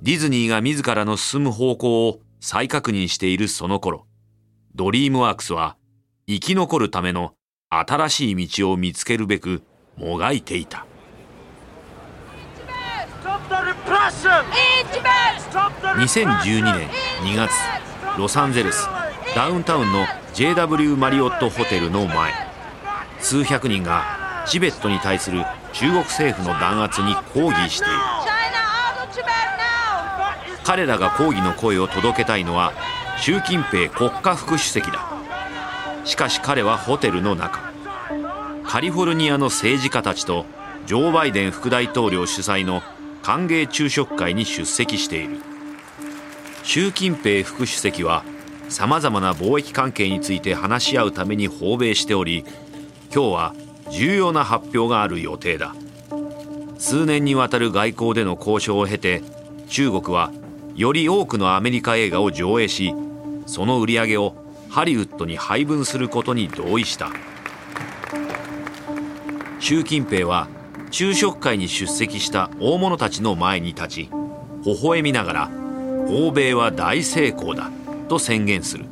[0.00, 4.06] ディズニーが自らの進む方向を再確認しているその頃
[4.76, 5.76] ドリームワークスは
[6.28, 7.32] 生き残るための
[7.70, 9.62] 新しい道を見つけるべく
[9.96, 10.86] もがいていた。
[15.96, 16.88] 2012年
[17.22, 17.50] 2月
[18.16, 18.88] ロサンゼルス
[19.34, 22.32] ダウンタウンの JW マリオットホテルの前。
[23.18, 27.94] 数百人がチベットに対する中国政府の弾圧に抗議している。
[30.64, 32.72] 彼らが抗議の声を届けたいのは
[33.18, 35.06] 習近平国家副主席だ。
[36.04, 37.70] しかし彼はホテルの中。
[38.64, 40.46] カリフォルニアの政治家たちと
[40.86, 42.82] ジョー・バイデン副大統領主催の
[43.22, 45.55] 歓迎昼食会に出席している。
[46.66, 48.24] 習近平副主席は
[48.68, 52.44] さまざまな貿易関係について話し合うために訪米しており
[53.14, 53.54] 今日は
[53.92, 55.76] 重要な発表がある予定だ。
[56.76, 59.22] 数年にわたる外交での交渉を経て
[59.68, 60.32] 中国は
[60.74, 62.92] より多くのアメリカ映画を上映し
[63.46, 64.34] その売り上げを
[64.68, 67.12] ハリウッドに配分することに同意した。
[69.60, 70.48] 習近平は
[70.90, 74.10] 昼食会に出席した大物たちの前に立ち
[74.64, 75.65] 微笑みながら
[76.08, 77.70] 欧米は大成功だ
[78.08, 78.84] と宣言する。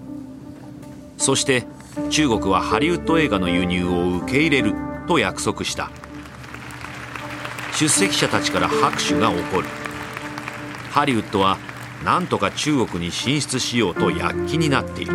[1.16, 1.64] そして
[2.10, 4.74] 中国はハリウッド映画の輸入を受け入れる
[5.06, 5.90] と約束した。
[7.72, 9.68] 出席者たちから拍手が起こる。
[10.90, 11.58] ハリウッドは
[12.04, 15.12] 何とか中国に進出しようと躍起になっている。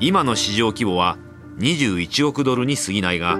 [0.00, 1.18] 今の市場規模は
[1.58, 3.36] 21億ドルに過ぎないが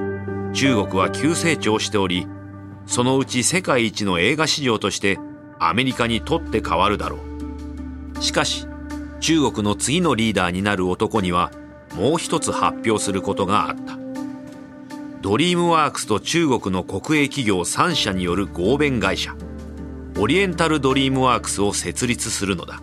[0.53, 2.27] 中国は急成長しており
[2.87, 5.18] そのうち世界一の映画市場として
[5.59, 7.18] アメリカにとって変わるだろ
[8.16, 8.23] う。
[8.23, 8.66] しかし
[9.21, 11.51] 中国の次のリーダーになる男には
[11.94, 13.99] もう一つ発表することがあった。
[15.21, 19.35] ドリームワークスと中国の国営企業3社による合弁会社
[20.16, 22.81] オリエンタルドリームワークスを設立するのだ。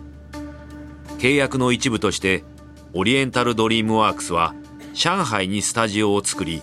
[1.18, 2.44] 契約の一部として
[2.92, 4.54] オリエンタルドリームワークスは
[4.92, 6.62] 上海にスタジオを作り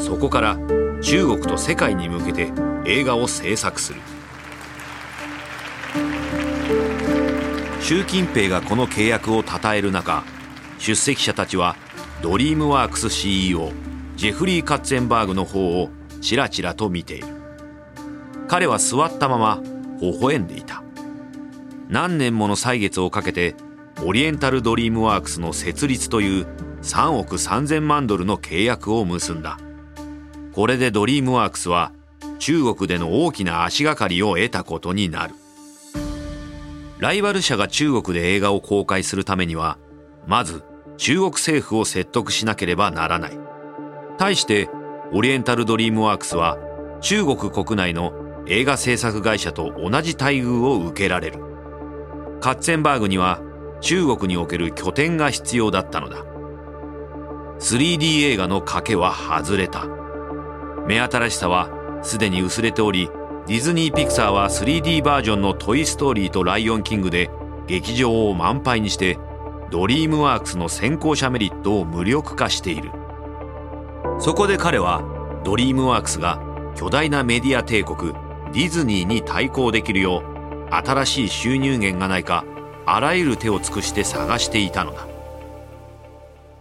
[0.00, 0.56] そこから
[1.02, 2.52] 中国と世界に向けて
[2.84, 4.00] 映画を制作する。
[7.82, 10.22] 習近平がこの契約を称える中
[10.78, 11.74] 出席者たちは
[12.22, 13.72] ドリームワークス CEO
[14.14, 15.90] ジェフリー・カッツェンバーグの方を
[16.20, 17.26] ちらちらと見ている。
[18.46, 19.60] 彼は座ったまま
[20.00, 20.84] 微笑んでいた。
[21.88, 23.56] 何年もの歳月をかけて
[24.04, 26.46] オリエンタルドリームワークスの設立という
[26.82, 29.58] 3億3000万ドルの契約を結んだ。
[30.52, 31.90] これでドリームワークスは
[32.38, 35.34] 中国での大きな足がかりを得たことになる。
[37.02, 39.76] ライバル社が中国で映画を公開するためには
[40.28, 40.62] まず
[40.98, 43.38] 中国政府を説得しなければならない。
[44.18, 44.70] 対して
[45.12, 46.58] オリエンタルドリームワークスは
[47.00, 48.12] 中国国内の
[48.46, 51.40] 映画制作会社と同じ待遇を受けられる。
[52.40, 53.40] カッツェンバーグには
[53.80, 56.24] 中国における拠点が必要だったのだ。
[57.58, 59.88] 3D 映画の賭けは外れた。
[60.86, 61.68] 目新しさは
[62.04, 63.10] すでに薄れており
[63.48, 67.28] ディズニー・ピクサーは 3D バージョンの「トイ・ストーリー」と「ライオン・キング」で
[67.66, 69.18] 劇場を満杯にして
[69.68, 72.92] ドリームワークスの先行者メリットを無力化している。
[74.20, 75.02] そこで彼は
[75.42, 76.40] ドリームワークスが
[76.76, 78.12] 巨大なメディア帝国
[78.52, 80.22] ディズニーに対抗できるよ
[80.70, 82.44] う新しい収入源がないか
[82.86, 85.08] あらゆる手を尽くして探していたのだ。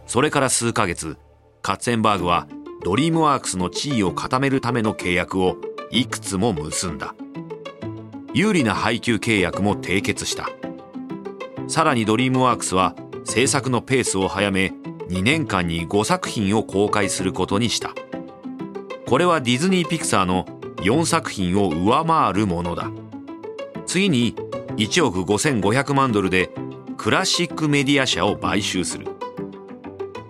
[0.08, 1.18] それから数ヶ月
[1.62, 2.48] カッツェンバーグは
[2.84, 5.58] ドリームワークスの地位を固めるための契約を
[5.92, 7.14] いくつも結んだ。
[8.34, 10.50] 有利な配給契約も締結した。
[11.68, 14.74] さらにドリームワークスは制作のペースを早め
[15.10, 17.94] 2年間に5作品を公開することにした。
[19.08, 20.46] これはディズニー・ピクサーの
[20.78, 22.90] 4作品を上回るものだ。
[23.86, 24.36] 次に
[24.78, 26.50] 1億5500万ドルで
[26.98, 29.08] クラシックメディア社を買収する。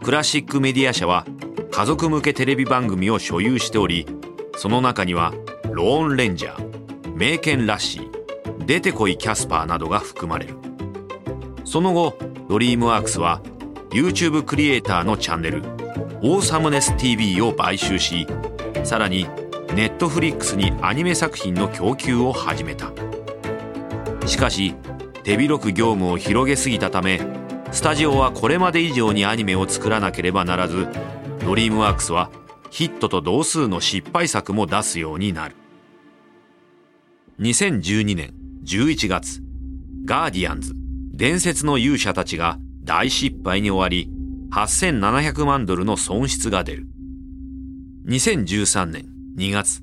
[0.03, 1.27] クラシックメディア社は
[1.69, 4.07] 家族向けテレビ番組を所有しており
[4.57, 5.31] その中には
[5.81, 10.55] ローンレンジャー名犬ラッシー出てこいキャスパーなどが含まれる。
[11.65, 13.41] その後ドリームワークスは
[13.89, 15.63] YouTube クリエイターのチャンネル
[16.21, 18.27] オーサムネス TV を買収し
[18.83, 19.23] さらに
[19.73, 22.91] ネットフリックスにアニメ作品の供給を始めた。
[24.27, 24.75] しかし
[25.23, 27.19] 手広く業務を広げすぎたため
[27.71, 30.87] スタジオはこれまで以上にアニメを作らなければならず
[31.43, 32.29] ドリームワークスは
[32.69, 35.55] ヒットと同数の失敗作も出すようになる。
[37.41, 39.41] 2012年11月
[40.05, 40.75] ガーディアンズ
[41.11, 44.11] 伝説の勇者たちが大失敗に終わり
[44.51, 46.87] 8700万ドルの損失が出る。
[48.05, 49.07] 2013年
[49.39, 49.81] 2月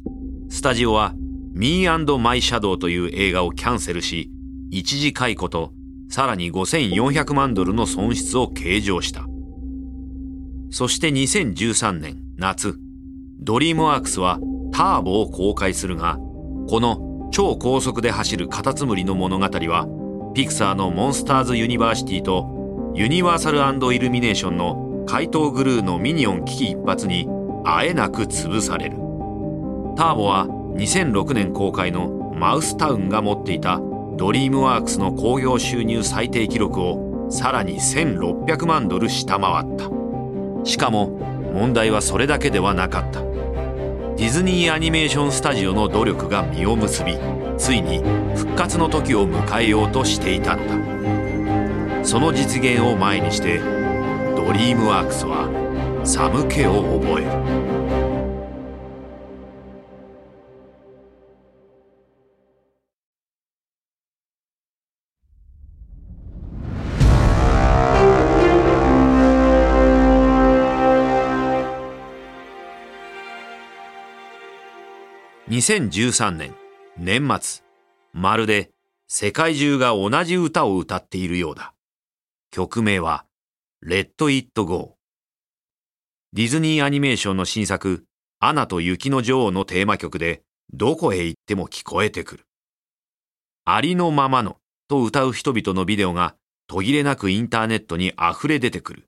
[0.48, 1.14] スタジオは
[1.52, 4.30] Me and My Shadow という映画をキャンセルし
[4.70, 5.72] 一時解雇と
[6.08, 9.26] さらに5400万ドルの損失を計上した。
[10.70, 12.78] そして2013年夏
[13.40, 14.38] ドリームワークスは
[14.70, 16.18] ターボを公開するが
[16.68, 23.58] この超高速で走るカタツムリの物語はピクサーのモンスターズ・ユニバーシティとユニバーサル
[23.94, 27.28] イルミネーションの怪盗グルーのミニオン危機一髪に
[27.64, 28.96] あえなく潰される。
[29.96, 33.80] ターボは2006年公開のマウスタウンが持っていた
[34.16, 39.90] ドリームワークスの興行収入最低記録をさらに1600万ドル下回った。
[40.64, 41.08] しかも
[41.54, 43.27] 問題はそれだけではなかった。
[44.18, 47.16] ディズニーアニメーションスタジオの努力が実を結び
[47.56, 47.98] ついに
[48.34, 52.04] 復活の時を迎えようとしていたのだ。
[52.04, 53.60] その実現を前にして
[54.34, 55.48] ドリームワークスは
[56.04, 57.97] 寒気を覚える。
[75.58, 76.54] 2013年
[76.96, 77.64] 年末
[78.12, 78.70] まるで
[79.08, 81.74] 世界中が同じ歌を歌っているようだ。
[82.52, 83.24] 曲名は
[83.80, 86.36] レッド・イット・ゴー。
[86.36, 88.04] ディズニーアニメーションの新作
[88.38, 90.42] アナと雪の女王のテーマ曲で
[90.72, 92.46] どこへ行っても聞こえてくる。
[93.64, 96.36] ありのままのと歌う人々のビデオが
[96.68, 99.07] 途切れなくインターネットに溢れ出てくる。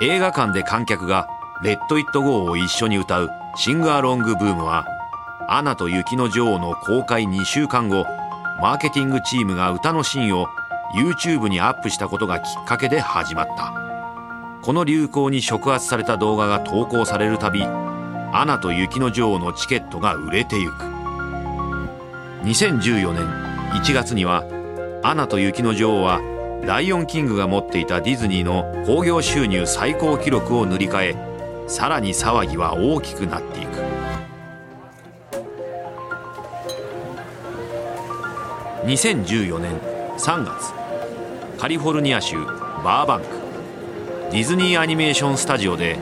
[0.00, 1.26] 映画館で観客が
[1.62, 4.86] 「レット・イット・ゴー」を一緒に歌うシング・アロング・ブームは
[5.50, 8.04] 「アナと雪の女王」の公開2週間後
[8.60, 10.46] マーケティングチームが歌のシーンを
[10.94, 13.72] YouTube にアップしたことがきっかけで始まった。
[14.62, 20.84] この流行に触発された動画が投稿されるたび「アナと雪の女王」のチケットが売れてゆく。
[22.44, 23.26] 2014年
[23.72, 24.44] 1月には
[25.02, 26.20] 「アナと雪の女王」は
[26.62, 31.16] ライオンキングが持っていたディズニーの興行収入最高記録を塗り替え
[31.68, 33.67] さらに騒ぎは大きくなっていく。
[38.88, 39.78] 2014年
[40.16, 40.72] 3月
[41.58, 42.38] カリフォルニア州
[42.82, 43.26] バーバンク
[44.30, 45.98] ディズニーアニメーションスタジオで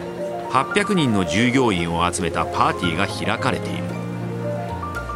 [0.51, 3.83] 800人の従業員を集めたパーティーが開かれている。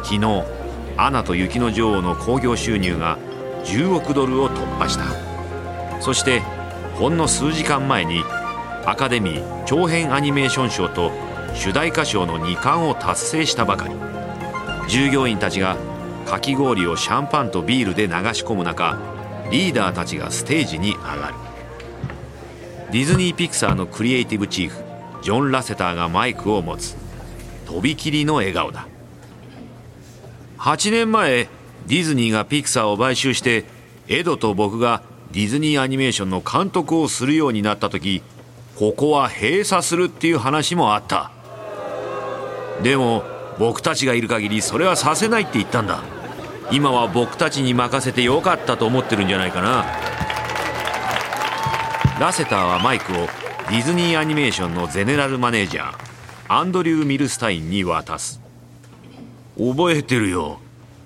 [0.03, 0.43] 昨日
[0.97, 3.17] 「アナと雪の女王」の興行収入が
[3.63, 5.05] 10億ドルを突破した。
[6.01, 6.41] そして
[6.95, 8.25] ほんの数時間前に
[8.85, 11.13] アカデミー長編アニメーション賞と
[11.53, 13.95] 主題歌賞の2冠を達成したばかり。
[14.89, 15.77] 従業員たちが
[16.25, 18.99] かき氷をシャンパンとビールで流し込む中
[19.51, 21.35] リーダーたちがステージに上がる。
[22.91, 24.83] ディズニー・ピクサーのクリエイティブチーフ
[25.21, 26.95] ジョン・ラセターがマイクを持つ。
[27.65, 28.87] とびきりの笑顔だ。
[30.57, 31.49] 8年前
[31.87, 33.65] ディズニーがピクサーを買収して
[34.07, 38.21] エドと僕がディズニーアニメーションの監督をするようになった時
[38.77, 41.31] ここは閉鎖するっていう話もあった。
[42.83, 43.23] でも
[43.61, 46.01] 僕たちがいる限りそれはさせないって言ったんだ。
[46.71, 49.85] 今は僕たちに任せてよかったと思ってるんじゃないかな。
[52.19, 55.95] ラセターはマイクをディズニーアニメーションのゼネラルマネージャー
[56.47, 58.41] アンドリュー・ミルスタインに渡す。
[59.59, 60.57] 覚えてるよ。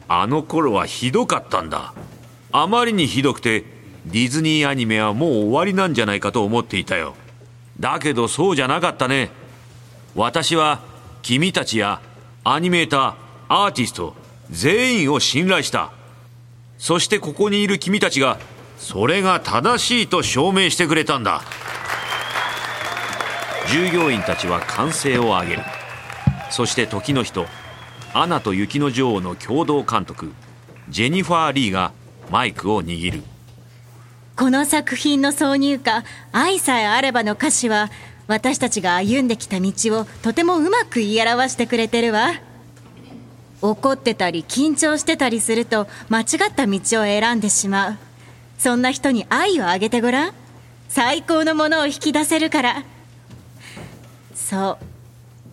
[0.08, 1.94] あの頃はひどかったんだ。
[2.54, 3.66] あまりにひどくて
[4.06, 7.16] ディズニーアニメはもう終わりなんじゃないかと思っていたよ。
[7.82, 9.30] だけどそうじゃなかったね。
[10.16, 10.80] 私は
[11.22, 12.00] 君たちや
[12.48, 13.14] アニメーター
[13.50, 14.14] アーティスト
[14.52, 15.92] 全員を信頼した。
[16.78, 18.38] そしてここにいる君たちが
[18.78, 21.42] それが正しいと証明してくれたんだ。
[23.72, 25.64] 従業員たちは歓声を上げる。
[26.52, 27.48] そして時の人
[28.14, 30.32] アナと雪の女王の共同監督
[30.88, 31.94] ジェニファー・リーが
[32.30, 33.24] マイクを握る。
[34.36, 37.90] この作品の挿入歌「愛さえあれば」の歌詞は
[38.28, 42.34] 私たちが歩んできた道をとてもうまく言い表してくれてるわ。
[43.62, 47.98] 怒ってたり緊張してたりすると間違った道を選んでしまう。
[48.58, 50.34] そんな人に愛をあげてごらん。
[50.90, 52.84] 最高のものを引き出せるから。
[54.34, 54.78] そう。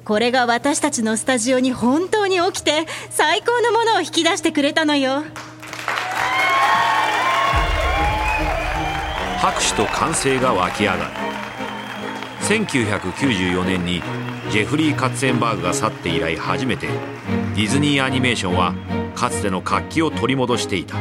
[0.04, 5.24] これが私たちのスタジオに本当に起きて最高のものを引き出してくれたのよ。
[9.38, 11.31] 拍手と歓声が湧き上がる。
[12.42, 14.02] 1994年に
[14.50, 16.88] ジェフリー・カッツェンバーグが去って以来初めて
[17.54, 18.74] ディズニーアニメーションは
[19.14, 20.96] かつての活気を取り戻していた。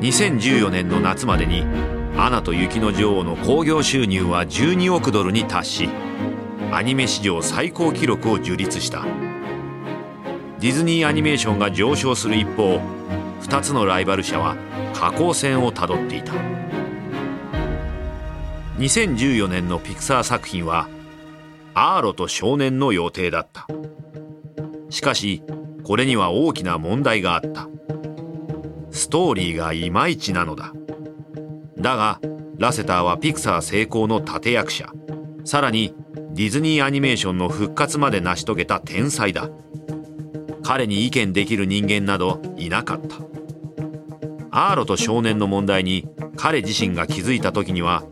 [0.00, 1.64] 2014年の夏までに
[2.16, 5.88] 「アナと雪の女王」の興行収入は12億ドルに達し
[6.70, 9.04] アニメ史上最高記録を樹立した。
[10.60, 12.80] ディズニーアニメーションが上昇する一方
[13.42, 14.56] 2つのライバル社は
[14.92, 16.32] 下降線をたどっていた。
[18.78, 20.88] 2014年のピクサー作品は
[21.74, 23.66] アーロと少年の予定だった。
[24.88, 25.42] しかし
[25.82, 27.68] これには大きな問題があった。
[28.92, 30.72] ストーリーがいまいちなのだ。
[31.76, 32.20] だが
[32.56, 34.92] ラセターはピクサー成功の立役者。
[35.44, 35.92] さらに
[36.30, 39.50] ディズニーアニメーションの復活まで成し遂げた天才だ。
[40.62, 43.16] 彼に意見できる人間などいなかった。
[44.52, 46.06] アーロと少年の問題に
[46.36, 48.04] 彼自身が気づいた時には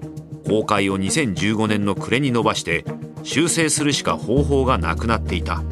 [0.47, 2.85] 公開を2015年の暮れに伸ばして
[3.23, 5.63] 修正するしか方法がなくなっていた。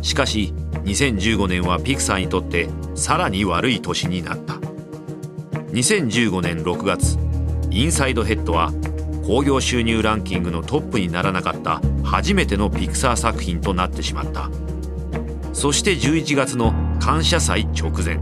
[0.00, 4.54] しかし2015年はピクサーにとってさらに悪い年になった。
[5.72, 7.18] 2015年6月
[7.70, 8.72] インサイドヘッドは
[9.26, 14.50] 興行収入ランキングのトップにならなかった初めてのピクサー作品となってしまった。
[15.52, 18.18] そして11月の感謝祭直前。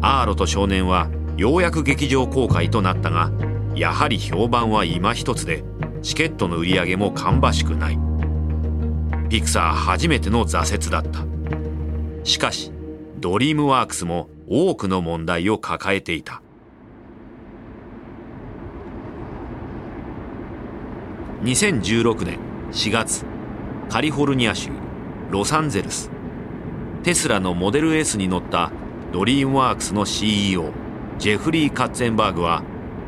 [0.00, 3.30] アーロと少年はようやく劇場公開となったが
[3.76, 5.62] やはり評判は今一つで
[6.00, 7.98] チケットの売り上げも芳しくない。
[9.28, 11.26] ピクサー初めての挫折だった。
[12.24, 12.72] しかし
[13.18, 16.40] ドリームワークスも多くの問題を抱えていた。
[21.42, 22.38] 2016年
[22.72, 23.26] 4月
[23.90, 24.70] カリフォルニア州
[25.30, 26.10] ロサンゼルス。
[27.02, 28.72] テスラのモデル S に乗った
[29.12, 30.72] ドリームワークスの CEO
[31.18, 32.62] ジェフリー・カッツェンバーグは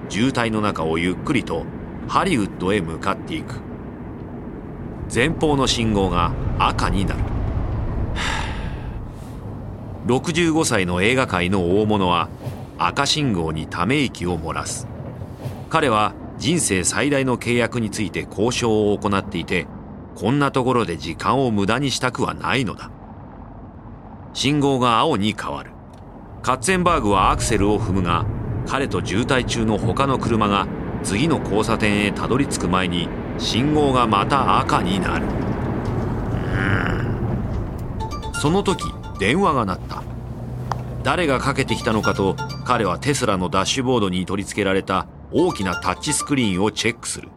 [0.09, 1.65] 渋滞の中をゆっくりと
[2.09, 3.61] ハリウッドへ向かっていく。
[5.15, 7.21] 前方の信号が赤になる。
[10.07, 12.29] 65歳の映画界の大物は
[12.79, 14.89] 赤信号にため息を漏らす。
[15.69, 19.67] 彼は人生最大の契約について交渉を行っていて
[20.15, 22.91] こんなところで時間を無駄にしたくはないのだ。
[24.33, 25.73] 信号が青に変わる。
[26.43, 28.25] カッツェンバーグはアクセルを踏むが
[28.69, 30.69] 彼と渋滞中の他の車が
[31.03, 33.09] 次の交差点へたどり着く前に
[33.39, 35.27] 信号がまた赤になる。
[38.35, 38.85] その時
[39.19, 40.03] 電話が鳴った。
[41.03, 47.31] 誰がかけてきたのかと彼はテスラのダッシュボードに取り付けられた大きなタッチスクリーンをチェックする。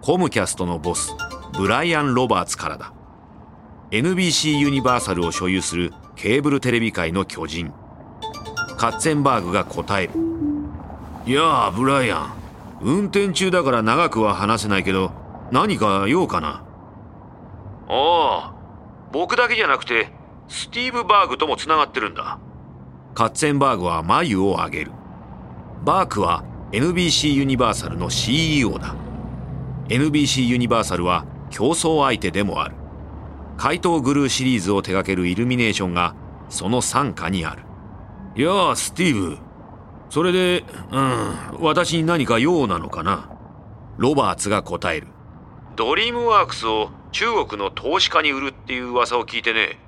[0.00, 1.12] コムキャストのボス
[1.58, 2.92] ブライアン・ロバーツからだ。
[3.90, 7.72] NBC ユニバーサルを所有するケーブルテレビ界の巨人。
[8.76, 10.12] カッツェンバーグが答える。
[11.26, 12.32] いやあブライアン。
[12.82, 15.10] 運転中だから長くは話せないけど
[15.50, 16.62] 何か用かな？
[17.88, 18.54] ああ
[19.12, 20.10] 僕だけじゃなくて
[20.48, 22.38] スティーブ・バーグともつながってるんだ。
[23.14, 24.92] カッツェンバーグは眉を上げる。
[25.84, 28.94] バークは NBC ユニバーサルの CEO だ。
[29.88, 32.74] NBC ユニバーサルは競争相手でもある。
[33.56, 36.14] 怪盗グルーシリーズを手掛けるイルミネーションが
[36.50, 37.62] その傘下にある。
[37.62, 37.65] い
[38.36, 39.38] やあスティーブ。
[40.10, 43.30] それでうん私に何か用なのかな？
[43.96, 45.08] ロバーツが答える。
[45.74, 49.78] ドリームワークスを中国の投資家に売るっていう噂を聞いてね。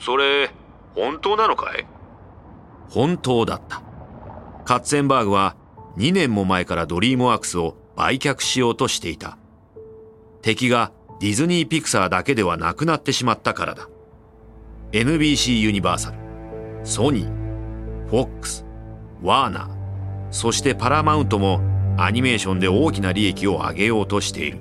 [0.00, 0.50] それ
[0.94, 1.86] 本当なのかい？
[2.90, 3.82] 本当だった。
[4.64, 5.56] カッツェンバーグは
[5.96, 9.38] 2年も前からドリームワークスを売却しようとしていた。
[10.42, 13.88] 敵がディズニー・ピクサーだけではなくなってしまったからだ。
[14.90, 16.18] NBC ユニバーサル。
[16.84, 17.41] ソニー。
[18.20, 18.64] フォックス
[19.22, 21.60] ワーナーそしてパラマウントも
[21.98, 24.58] アニメーションで大きな利益を上げようとしている。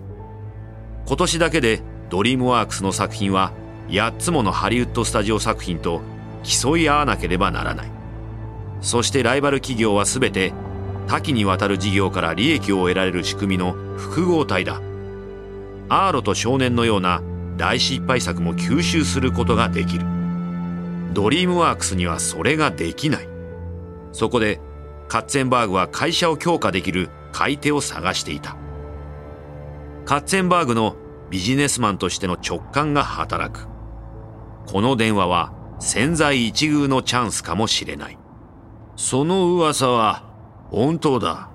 [1.07, 3.53] 今年だけでドリームワークスの作品は
[3.87, 6.01] 8つものハリウッドスタジオ作品と
[6.43, 7.91] 競い合わなければならない。
[8.81, 10.53] そしてライバル企業は全て
[11.07, 14.81] 多岐にわたる事業から利益を得られる仕組みの複合体だ。
[15.89, 17.21] アーロと少年のような
[17.57, 20.05] 大失敗作も吸収することができる。
[21.13, 23.30] ドリームワークスにはそれができない。
[24.11, 24.59] そこで
[25.07, 28.55] カッツェンバーグは会社を強化できる買い手を探していた。
[30.05, 30.95] カッツェンバーグの
[31.29, 33.67] ビジネスマンとしての直感が働く。
[34.67, 38.17] この電話は千載一遇のチャンスかもしれない。
[38.95, 40.23] その噂は
[40.69, 41.49] 本当だ。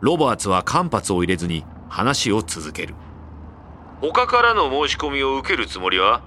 [0.00, 2.94] ロバーツは間髪を入れずに話を続ける。
[4.00, 6.22] 他からの申し込みを受けるつもりは？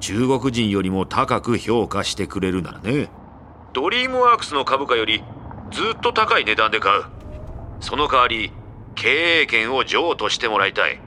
[0.00, 3.10] 中国人よりも高く評価してくれるならね
[3.72, 5.22] ドリームワークスの株価より
[5.70, 7.04] ずっと高い値段で買う。
[7.80, 8.52] その代わり
[8.96, 11.00] 経営権を譲渡してもらいたい。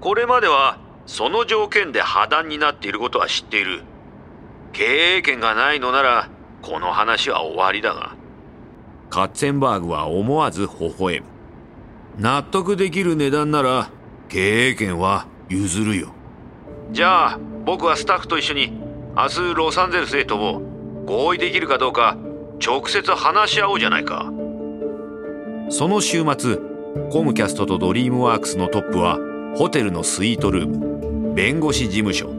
[0.00, 3.82] これまではその条件で破談になっていることは知っている。
[4.72, 6.28] 経営権がないのなら
[6.62, 8.14] この話は終わりだが。
[9.10, 11.26] カッツェンバーグは思わず微笑む。
[12.18, 13.90] 納得できる値段なら
[14.28, 16.12] 経営権は譲るよ。
[16.92, 18.72] じゃあ僕はスタッフと一緒に
[19.16, 20.67] 明日ロサンゼルスへ飛ぼう
[21.08, 22.18] 合意できるかどうか
[22.64, 24.30] 直接話し合おうじゃないか。
[25.70, 26.58] その週末
[27.10, 29.18] コムキャストとドリームワークスのトップは
[29.56, 32.30] ホテルのスイートルーム弁護士事務所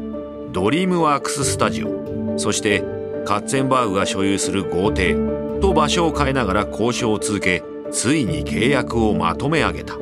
[0.51, 2.83] ドリームワークススタジオそして
[3.25, 5.15] カッツェンバーグが所有する豪邸
[5.61, 9.95] と場所を変えながら交渉を続けついに契約をまとめ上げた。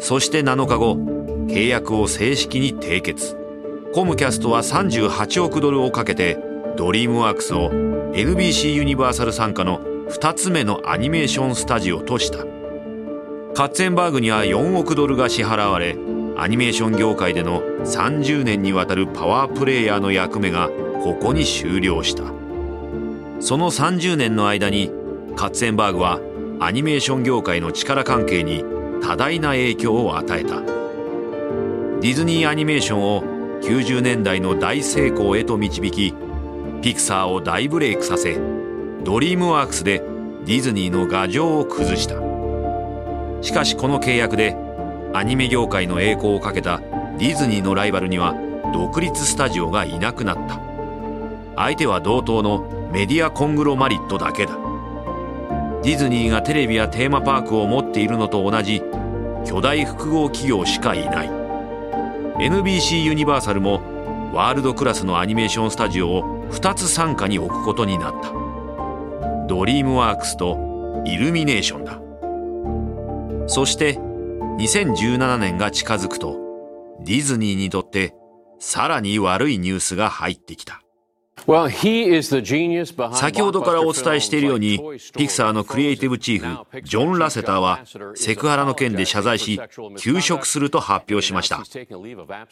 [0.00, 0.94] そして7日後
[1.46, 3.36] 契約を正式に締結。
[3.94, 7.70] コムキャストは38億ドルをかけてドリームワークスを
[8.14, 12.38] NBC ユニバーサル傘下の2つ目のアニメーションスタジオとした。
[13.54, 15.96] カッツェンバーグには4億ドルが支払われ
[16.38, 20.70] アニメーション業界での30年にわたるパワープレイヤーの役目が
[21.02, 22.24] ここに終了した。
[23.40, 24.90] その30年の間に
[25.36, 26.20] カッツェンバーグは
[26.60, 28.64] アニメーション業界の力関係に
[29.02, 30.60] 多大な影響を与えた。
[30.60, 33.22] ディズニーアニメーションを
[33.62, 36.14] 90年代の大成功へと導き
[36.82, 38.36] ピクサーを大ブレイクさせ
[39.04, 40.02] ドリームワークスで
[40.44, 42.16] ディズニーの牙城を崩した。
[43.40, 44.56] しかしこの契約で
[45.14, 46.78] アニメ業界の栄光をかけた
[47.18, 48.34] ディズニーのライバルには
[48.74, 50.60] 独立スタジオがいなくなった。
[51.54, 54.58] 相手は同等のメディアコングロマリットだけだ。
[55.84, 58.82] ディズニーがテレビやテーマパークを持っているのと同じ
[59.46, 61.30] 巨大複合企業しかいない。
[62.38, 63.82] NBC ユニバーサルも
[64.32, 68.32] ワールドクラスのアニメーションスタジオを2つ傘下に置くことになった。
[69.48, 72.00] ドリームワークスとイルミネーションだ。
[73.48, 73.98] そして
[74.58, 76.38] 2017年が近づくと
[77.00, 78.14] ディズニーにとって
[78.60, 80.82] さらに悪いニュースが入ってきた。
[83.14, 84.78] 先ほどからお伝えしているように
[85.16, 87.80] ピクサーのクリエイティブチーフジョン・ラセターは
[88.14, 89.60] セクハラの件で謝罪し
[89.98, 91.62] 休職すると発表しました。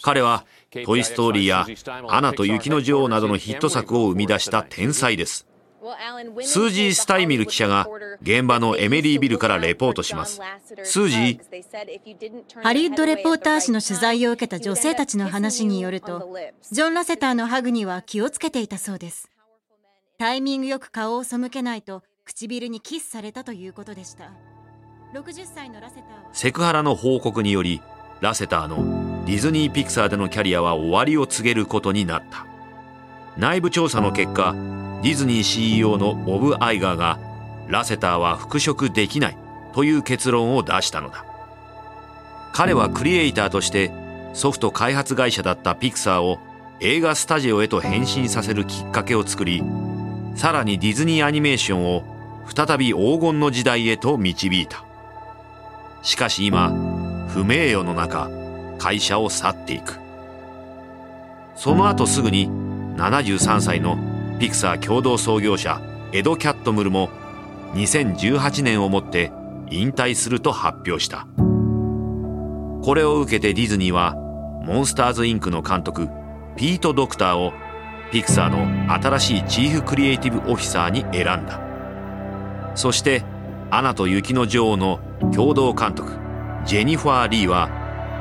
[0.02, 0.44] 彼は
[0.84, 1.66] 「トイ・ストーリー」や
[2.08, 5.46] 「アナと雪の女王」などのヒット作を生み出した天才です
[6.42, 7.88] スージー・スタイミル記者が
[8.20, 10.38] 現場のエメリービルからレポートします。
[10.82, 16.36] スージーハリウッドレポーター誌の取材を受けた女性たちの話によると
[16.70, 19.30] ジョン・ラセターのハグには気をつけていたそうです。
[20.18, 24.32] タイミングよく顔を背けないと唇にキスされたということでした。
[25.14, 27.80] 60歳のラセターはセクハラの報告により
[28.20, 32.46] ラセターのディズニー・ピクサーでのキャリアは終わりを告げることになった。
[33.38, 34.54] 内部調査の結果
[35.02, 37.18] ディズニー CEO のボブ・アイガーが
[37.68, 39.36] ラセターは復職できない
[39.72, 41.24] という結論を出したのだ。
[42.52, 43.90] 彼はクリエイターとして
[44.34, 46.38] ソフト開発会社だったピクサーを
[46.80, 49.62] 映画スタジオへと変身させるきっかけを作り
[50.34, 52.04] さらにディズニーアニメーションを
[52.46, 54.84] 再び黄金の時代へと導いた。
[56.02, 56.70] しかし今
[57.28, 58.28] 不名誉の中
[58.78, 59.98] 会社を去っていく。
[61.54, 62.48] その後すぐに
[62.96, 63.96] 73歳の
[64.40, 65.82] ピクサー共同創業者
[66.12, 67.10] エド・キャットムルも
[67.74, 69.32] 2018年をもって
[69.70, 71.26] 引退すると発表した。
[72.82, 74.14] これを受けてディズニーは
[74.64, 76.08] モンスターズ・インクの監督
[76.56, 77.52] ピート・ドクターを
[78.10, 81.60] ピクサーの新しいチーフクリエイティブオフィサーに選んだ。
[82.74, 83.22] そして
[83.70, 85.00] 「アナと雪の女王」の
[85.34, 86.12] 共同監督
[86.64, 87.68] ジェニファー・リーは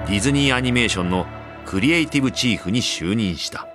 [0.06, 1.28] ディズニーアニメーションの
[1.66, 3.69] クリエイティブチーフに就任した。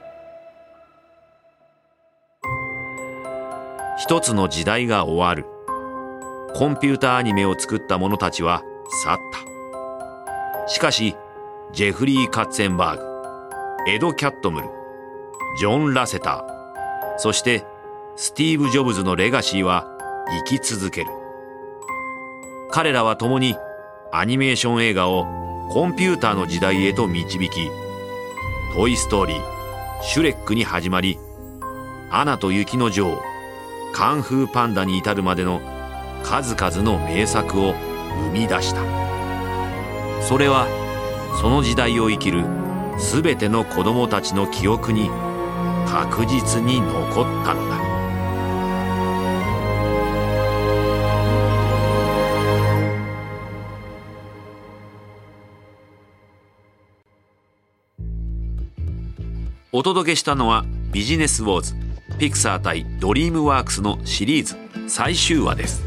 [3.97, 5.47] 一つの時代が終わる。
[6.57, 8.63] コンピューターアニメを作った者たちは
[9.05, 10.69] 去った。
[10.69, 11.15] しかし
[11.73, 14.69] ジェフリー・カッツェンバーグエド・キャットムル
[15.59, 17.67] ジョン・ラセターそして
[18.17, 19.87] スティーブ・ジョブズのレガシーは
[20.49, 21.11] 生き続ける。
[22.71, 23.57] 彼らは共に
[24.13, 25.25] アニメーション映画を
[25.71, 27.71] コンピューターの時代へと導き
[28.75, 29.43] 「トイ・ストーリー」
[30.03, 31.19] 「シュレック」に始まり
[32.11, 33.23] 「アナと雪の女王」
[33.95, 35.61] カンフーパンダに至るまでの
[36.25, 37.75] 数々の名作を
[38.25, 38.81] 生み出した。
[40.21, 40.67] それは
[41.41, 42.45] その時代を生きる
[42.99, 45.09] 全ての子供たちの記憶に
[45.87, 47.85] 確実に残ったのだ。
[59.71, 61.84] お届けしたのはビジネスウォーズ。
[62.19, 64.57] ピクサー対ドリームワークスのシリーズ
[64.89, 65.83] 最終話です。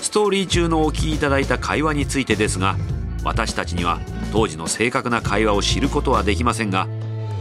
[0.00, 2.76] ストーリー中のお聞きいただいた会話についてですが
[3.24, 4.00] 私たちには
[4.32, 6.86] 当時の正確な会話を知ることはできませんが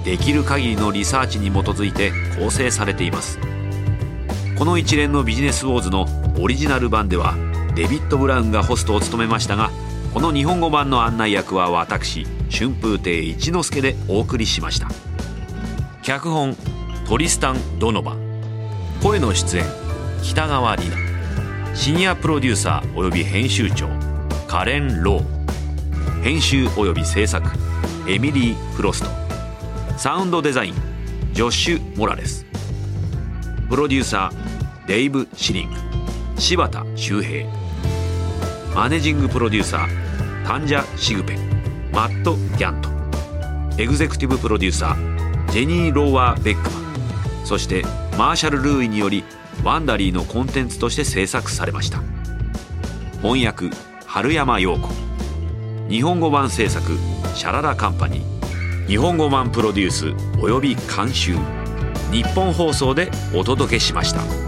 [0.04, 3.40] できる限りのリサーチに基づいて構成されています。
[4.58, 6.08] この一連のビジネスウォーズの
[6.40, 7.36] オリジナル版では
[7.76, 9.70] デビッド・ブラウンがホストを務めましたが
[10.14, 14.90] この日本語版の案内役は私春風亭一之輔でお送りしました。
[16.02, 16.56] 脚本
[17.08, 18.18] トリスタン・ドノバ。
[19.02, 19.66] 声の出演
[20.22, 21.74] 北川里奈。
[21.74, 23.88] シニアプロデューサーおよび編集長
[24.46, 26.22] カレン・ロー。
[26.22, 27.50] 編集および制作
[28.10, 29.10] エミリー・フロスト。
[29.98, 30.74] サウンドデザイン
[31.32, 32.46] ジョッシュ・モラレス。
[33.70, 35.76] プロデューサーデイブ・シリング。
[36.38, 37.48] 柴田修平。
[38.76, 41.38] マネジングプロデューサータンジャ・シグペ
[41.94, 42.90] マット・ギャント。
[43.82, 46.87] エグゼクティブプロデューサージェニー・ローワー・ベックマン。
[47.48, 47.84] そして
[48.18, 49.24] マーシャル・ルーイにより
[49.64, 52.02] ワンダリーのコンテンツとして制作されました。
[53.22, 53.70] 翻訳
[54.06, 54.90] 春山陽子。
[55.90, 56.98] 日本語版制作
[57.36, 58.88] シャララカンパニー。
[58.88, 61.38] 日本語版プロデュースおよび監修。
[62.12, 64.47] ニッポン放送でお届けしました。